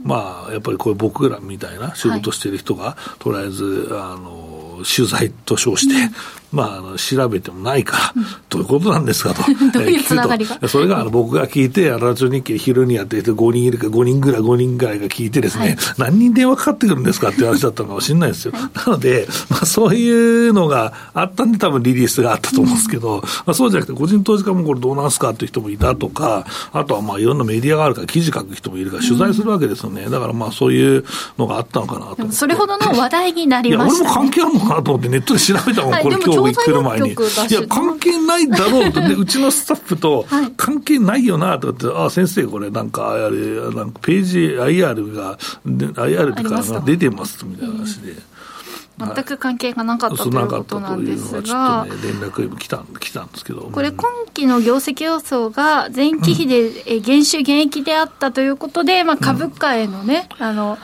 [0.00, 6.14] うん、まあ、やっぱりこれ僕らみたいな仕事してる人が、はい、とりあえず、あの、取材と称して、
[6.52, 9.42] まあ、あの調べてもないから、どういうことなんですかと。
[9.72, 10.68] どういうつながりが？
[10.68, 18.52] それがあの僕が聞いて、ラジオ日経昼にやっていて、5人いるか、5人ぐらい、5人ぐらいが聞いてですね、はい、何人電話かかってくるんですかって話だったのかもしれないですよ。
[18.52, 30.08] はい、なので、まあ、そういうのがあったんで、多分リリースがあったと思うんですけど、うん、まあ、そうじゃなくて、個人投資家もこれどうなんすかっていう人もいたとか、あとはまあいろんなメディアがあるから、記事書く人もいるから、取材するわけですよね。
[30.08, 31.04] だからまあそういう
[31.38, 32.32] のがあったのかなと。
[32.32, 37.10] それほどの話題になりました、ね、いや、俺も関係あるのかなと思ってネットで調べたもん、これ今日来る前に。
[37.10, 37.14] い
[37.52, 40.26] や、関係ないだろうと、で、 うちのスタッフと、
[40.56, 43.36] 関係ないよなとかって、ああ、先生、これ、なんか、あれ、
[43.74, 48.30] なんかページ IR が、IR とか出てますみたいな話で。
[49.00, 60.76] 全く関係がなかったということなんですが、ちょっとね、連絡来た来たんですけど、これ、今期の業績予想が前期比で減収減益であったということで、まあ、株価へのね、あの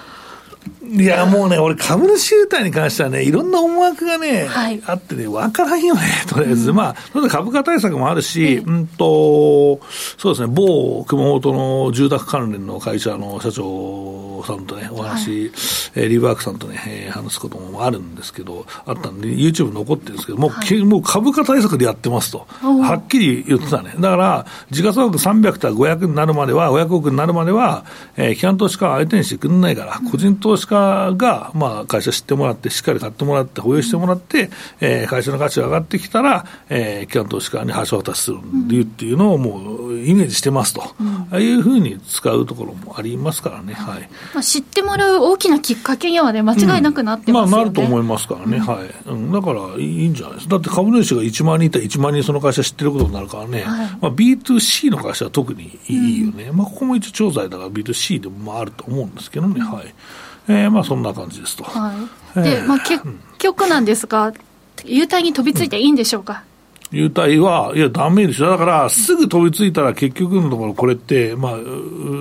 [0.82, 6.70] いや、もうね、俺、株主優待に関してはね、いろんな思惑がね、はい、あってね、わからんよね、 とりあえず。
[6.70, 9.80] うん、まあ、株価対策もあるし、うん、うんと、
[10.18, 15.50] そうですね、某熊本の住宅関連の会社の社長さんとね、お話、はい、
[15.96, 23.94] えー、リバークさんとね、えー、話すこともあるんですけど、あったんで、YouTube 残ってるんですけど、もう、はい、もう株価対策でやってますと、はっきり言ってたね。
[23.98, 27.84] だから、時価総額300から500になるまでは、500億になるまでは、
[28.16, 34.50] えー、機関投資家は相手にしてくんないから、個人投資家家が、まあ、会社知ってもらって、しっかり買ってもらって、保有してもらって、
[34.80, 44.08] えー、会社の価値が上がってきたら、えー、機関投資家に橋渡しするっていうのをもうイメージしてますと、うん、ああいうふうに使うところもありますからね、はい。
[44.34, 48.90] まあ、知ってもらう大きなきっかけにはね、間違いなくなってますよね、うん、まあ、なると思いますからね、うん、はい。
[49.06, 59.94] うん、だからいいんじゃないですか、だって株主が1万人いたら1万人その会社知ってることになるからね、はい、まあ、B2C の会社は特にいいよね、まあ、ここも一応調剤だから B2C でもあると思うんですけどね、はい。
[60.48, 61.64] えー、まあそんな感じですと。
[61.64, 61.92] は
[62.36, 63.02] い、で、まあ、結
[63.38, 64.32] 局なんですが、
[64.84, 66.44] 優待に飛びついていいんでしょうか？
[66.92, 68.48] 優待は、いや、ダメでしょ。
[68.48, 71.54] だから、すぐ飛びついたら結局のところ、これって、まあ、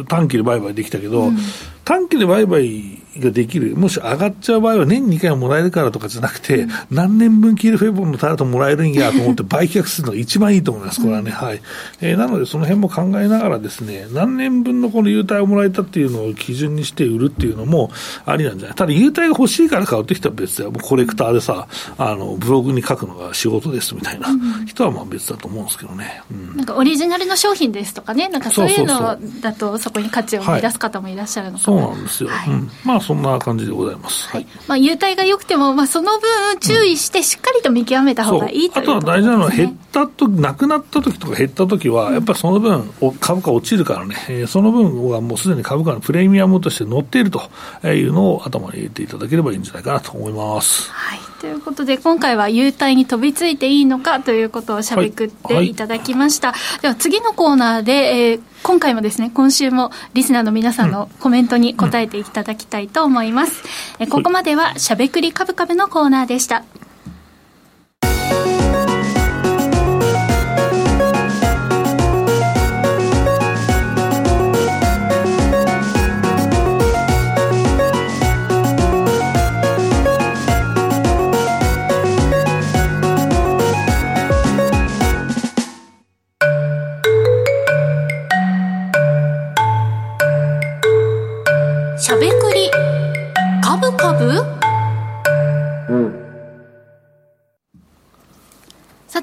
[0.07, 1.37] 短期で売買できたけど、うん、
[1.83, 11.31] 短期で売買ができる、もし上がっちゃう場合は年2回もらえるからとかじゃなくて、うん、何年分キルフェボンのタラともらえるんやと思って 売却するのが一番いいと思います、これはね。
[11.31, 11.61] はい。
[12.01, 17.91] えー、なので、その辺も考えながらですね、何年分のこの優待をもらえたっていうのを基準にして売るっていうのも
[18.25, 18.75] ありなんじゃない。
[18.75, 20.71] ただ、優待が欲しいから買うって人は別だよ。
[20.71, 24.27] もうコレクターでさ、あの、ブログに書くのが仕事ですみたいな
[24.65, 26.21] 人はまあ別だと思うんですけどね。
[26.31, 32.29] うん、なんかオリジナルの商品ですとかね、なんかそういうのだとそこに価値を見出す方もいらっしゃるのかな、はい、そうなんですよ。
[32.29, 32.69] はい、うん。
[32.83, 34.27] まあ、そんな感じでございます。
[34.29, 34.47] はい。
[34.67, 42.89] まあ、優待が良くても、まあ、その分注意してしっかりと見極めた方がいいという、ね、あとは大事なのは、減ったと、なくなった時とか減った時は、やっぱりその分、
[43.19, 47.41] 株価落ちるからね、えー、その分はもうすでに株価のプレミアムとして乗っていると
[47.87, 50.91] いうのを頭に入れていただければいいんじゃないかなと思います。
[50.91, 51.19] はい。
[51.39, 56.53] ということで、今回は優待に飛びついていいのかということをしゃべくっていただきました。
[56.53, 63.63] はいはい、では、次のコーナーで、えー今回もですね、今週もリスナーの皆さんのコメントに答えていただきたいと思います。
[63.99, 66.63] えここまではしゃべくりカブカブのコーナーでした。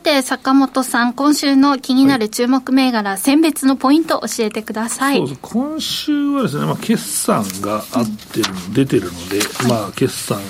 [0.02, 5.22] て、坂本さん、今週の気になる注目銘柄、はい、選別のポイント教えてください。
[5.40, 10.40] 今週はですね、まあ、決算があってる、うん、出てるので、はい、まあ、決算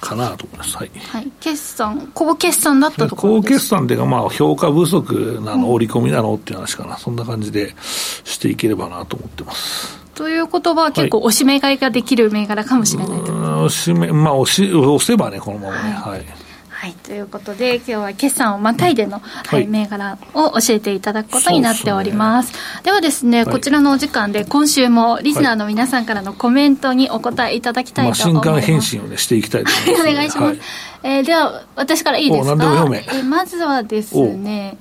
[0.00, 0.76] かなと思います。
[0.76, 0.90] はい。
[0.94, 6.96] はい、決算、高決算だったところ高決算っていうか、まあ、評価不足なの、織り込みなのっていう話かな。
[6.98, 9.99] そんな感じでしていければなと思ってます。
[10.20, 15.92] ということは、結構、おしめ買いができる銘柄かもしれないと、はい、おしめ、まあ、押し、押せばね、このままね。
[15.92, 16.26] はい、はい
[16.68, 22.54] はい、ということで今日は決算をまたいでの、はい、銘柄を教えていただくことになっております。
[22.84, 28.46] でではですね、こちらのお時間で今週もリスナーの皆さんからのコメントにお答えいただきたいと思います。
[28.46, 30.08] まあ、新刊返信をねしていきたいと思います。
[30.08, 30.46] お願いします。
[30.46, 30.58] はい、
[31.02, 32.86] えー、では私からいいですか？
[33.14, 34.78] えまずはですね。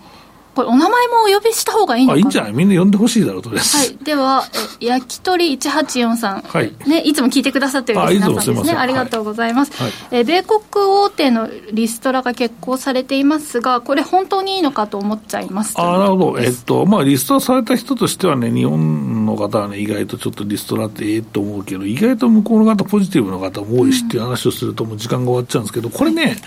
[0.56, 2.54] これお名前もお呼びした方がいいのかいいんじゃない？
[2.54, 3.50] みんな呼んでほしいだろうと。
[3.50, 4.04] はい。
[4.04, 4.44] では、
[4.82, 6.42] え焼き鳥1843。
[6.48, 6.74] はい。
[6.88, 8.74] ね、いつも聞いてくださってるリスナーさんですね。
[8.74, 9.74] ありがとうございます。
[9.82, 16.40] はい、え米国大手のリストラが決行されていますが、これ本当にいいのかと思っちゃいますあなるほど。
[16.40, 26.38] えっと、まあ、リストラされた人としてはね、日本の方はね、意外とちょっとリストラってええと思うけど、意外と向こうの方、ポジティブの方も多いしっていう話をすると、もう時間が終わっちゃうんですけど、これね、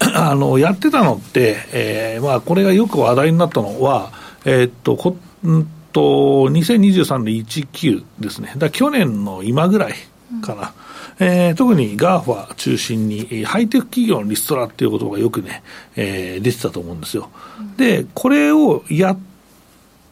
[0.14, 4.12] あの、やってたのって、えー、まあ、これがよく話題になったのは、
[4.44, 8.54] えー、っと、こんと、2023年19ですね。
[8.56, 9.94] だ去年の今ぐらい
[10.42, 10.72] かな。
[11.18, 15.62] うん、えー、特に GAFA 中心に、ハイテク企業のリストラっていうことがよくね、
[15.96, 17.28] えー、出てたと思うんですよ。
[17.58, 19.18] うん、で、これをやっ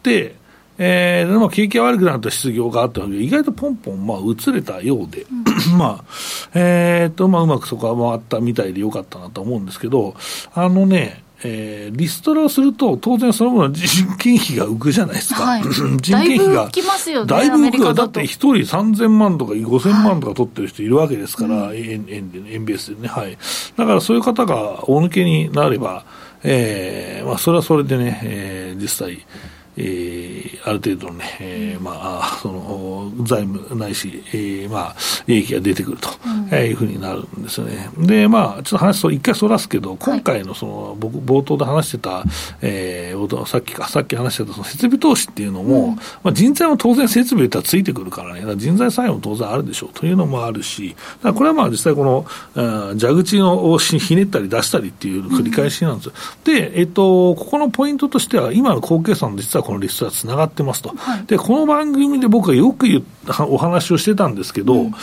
[0.02, 0.37] て、
[0.78, 6.04] えー、でも景気が悪くなった失業があったので、意外とポンポン、まあ、移れたようで、うん、まあ、
[6.54, 10.14] えー、っと、まあ、うまくそこは回ったみたいでよかったなと思うんですけど、
[10.54, 15.44] あのね、えー、リストラをすると、当然その分人件費が浮くじゃないですか。
[15.44, 16.38] はい、 人件費が。
[16.38, 17.26] だいぶ浮きますよね。
[17.28, 17.94] だいぶ浮く。
[17.94, 23.08] だって一人3000万とか5000万とか取ってる人いるわけですから、はい、円円で、ね、円ベースでね。
[23.08, 23.38] はい。
[23.76, 26.04] だからそういう方が大抜けになれば、
[26.42, 29.24] えー、まあそれはそれでね、えー、実際、
[29.80, 32.58] えー、ある程度のね、えー、まあ、その、
[33.22, 34.96] 財務ないし、えー、まあ、
[35.26, 36.08] 利益が出てくると、
[36.50, 37.90] うん、いうふうになるんですよね。
[37.98, 42.24] で、まあ、ちょっと話そう、一回そらすけど、今回のその、僕、冒頭で話してた、
[42.60, 49.90] えー、さっきか、さっき話してたその設備投資っていうのも、うん、まあ、人材も当然設備ってついてくるからね、ら人材採用も当然あるでしょう。
[49.92, 56.12] というのもあるし、だこれはまあ実際この、うん、蛇口のひねったり出したりっていう繰り返しなんですよ。
[56.46, 63.04] うん、で、えっと、ここのポイントとしては、今の後継算実はこのリストはつながってますと、はい、でこの番組で僕はよく言
[63.48, 64.94] お話をしてたんですけど、うん、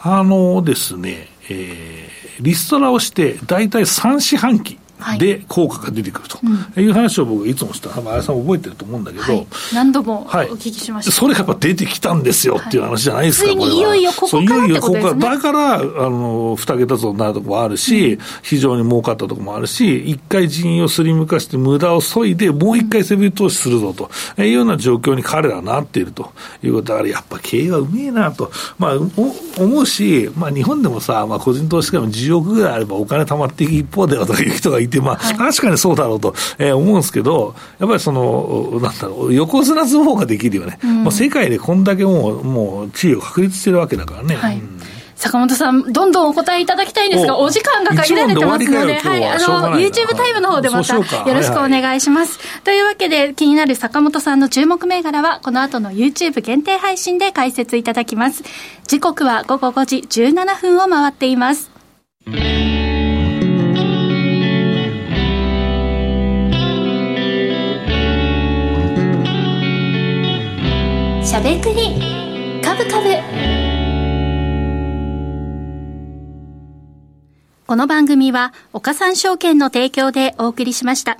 [0.00, 4.78] あのですね、えー、リストラをして、大体3四半期。
[5.18, 6.38] で効果が出てくると。
[6.80, 15.20] いう話を僕いつもした、多分、あやさん覚えてると思うんだけど、はい、何度もお聞きしました、はい、それやっぱ出てきたんですよっていう話じゃないですか、はい、いよいよここからってことですね。
[15.20, 24.10] だから、あの、二桁増になるところもあるし、うん、非常に儲かったところもあるし、一回人員をすりむかして無駄を削いで、もう一回セビ投資するぞと。
[24.38, 26.32] いうような状況に彼らはなっていると。
[26.62, 40.78] いうことだから、やっぱ経営はうめえなと、まあ、思うし、まあ、日本でもさ、まあ、個人投資家も10億ぐらいあればお金貯まっていく一方ではという人がいて、まあ、確かにそうだろうと、えー、思うんですけど、やっぱりその、なんだろう、横綱相撲ができるよね。
[40.82, 44.36] うん、もう世界でこんだけもう、もう地位を確立してるわけだからね。
[44.36, 44.80] はいうん
[45.18, 52.38] 坂本さん、どんどんお答えいただきたいんですが、お時間が限られてますので、はい、あの、YouTube タイムの方でまたよろしくお願いします。
[52.38, 58.44] はいはい、というわけで、気になる坂本さんの注目銘柄は、この後の YouTube 限定配信で解説いただきます。
[58.86, 61.68] 時刻は午後5時17分を回っています。
[71.38, 73.10] ゃべくりカブカブ。
[77.64, 81.18] この番組は岡三証券の提供でお送りしました。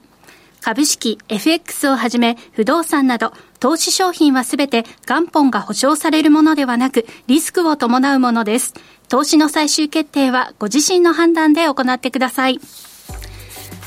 [0.60, 8.74] 株式 FX をはじめ不動産など投資商品はすべて元本が保証されるものではなくリスクを伴うものです。
[9.08, 12.58] 投資の最終決定はご自身の判断で行ってください。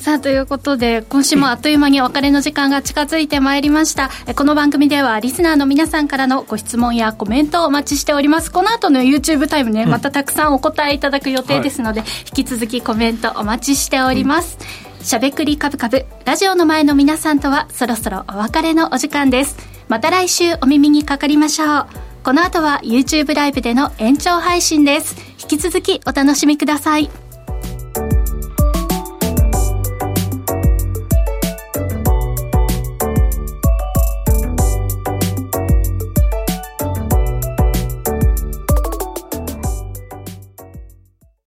[0.02, 4.10] さあということで今週もあっという間にお別れの時間が近づいてまいりました。
[4.34, 8.52] この番組ではリスナーの皆さんからのご質問やコメントをお待ちしております。
[8.52, 14.58] この後の YouTube タイムね、またたくさんお答えいただく予定ですので、はい、引き続きコメントお待ちしております、
[15.00, 19.56] うん、しゃべくりカブカブラジオの前の皆さんとはそろそろお別れのお時間です。
[19.88, 21.88] また来週お耳にかかりましょう。
[22.24, 25.16] この後は YouTube ライブでの延長配信です。
[25.40, 27.31] 引き続きお楽しみください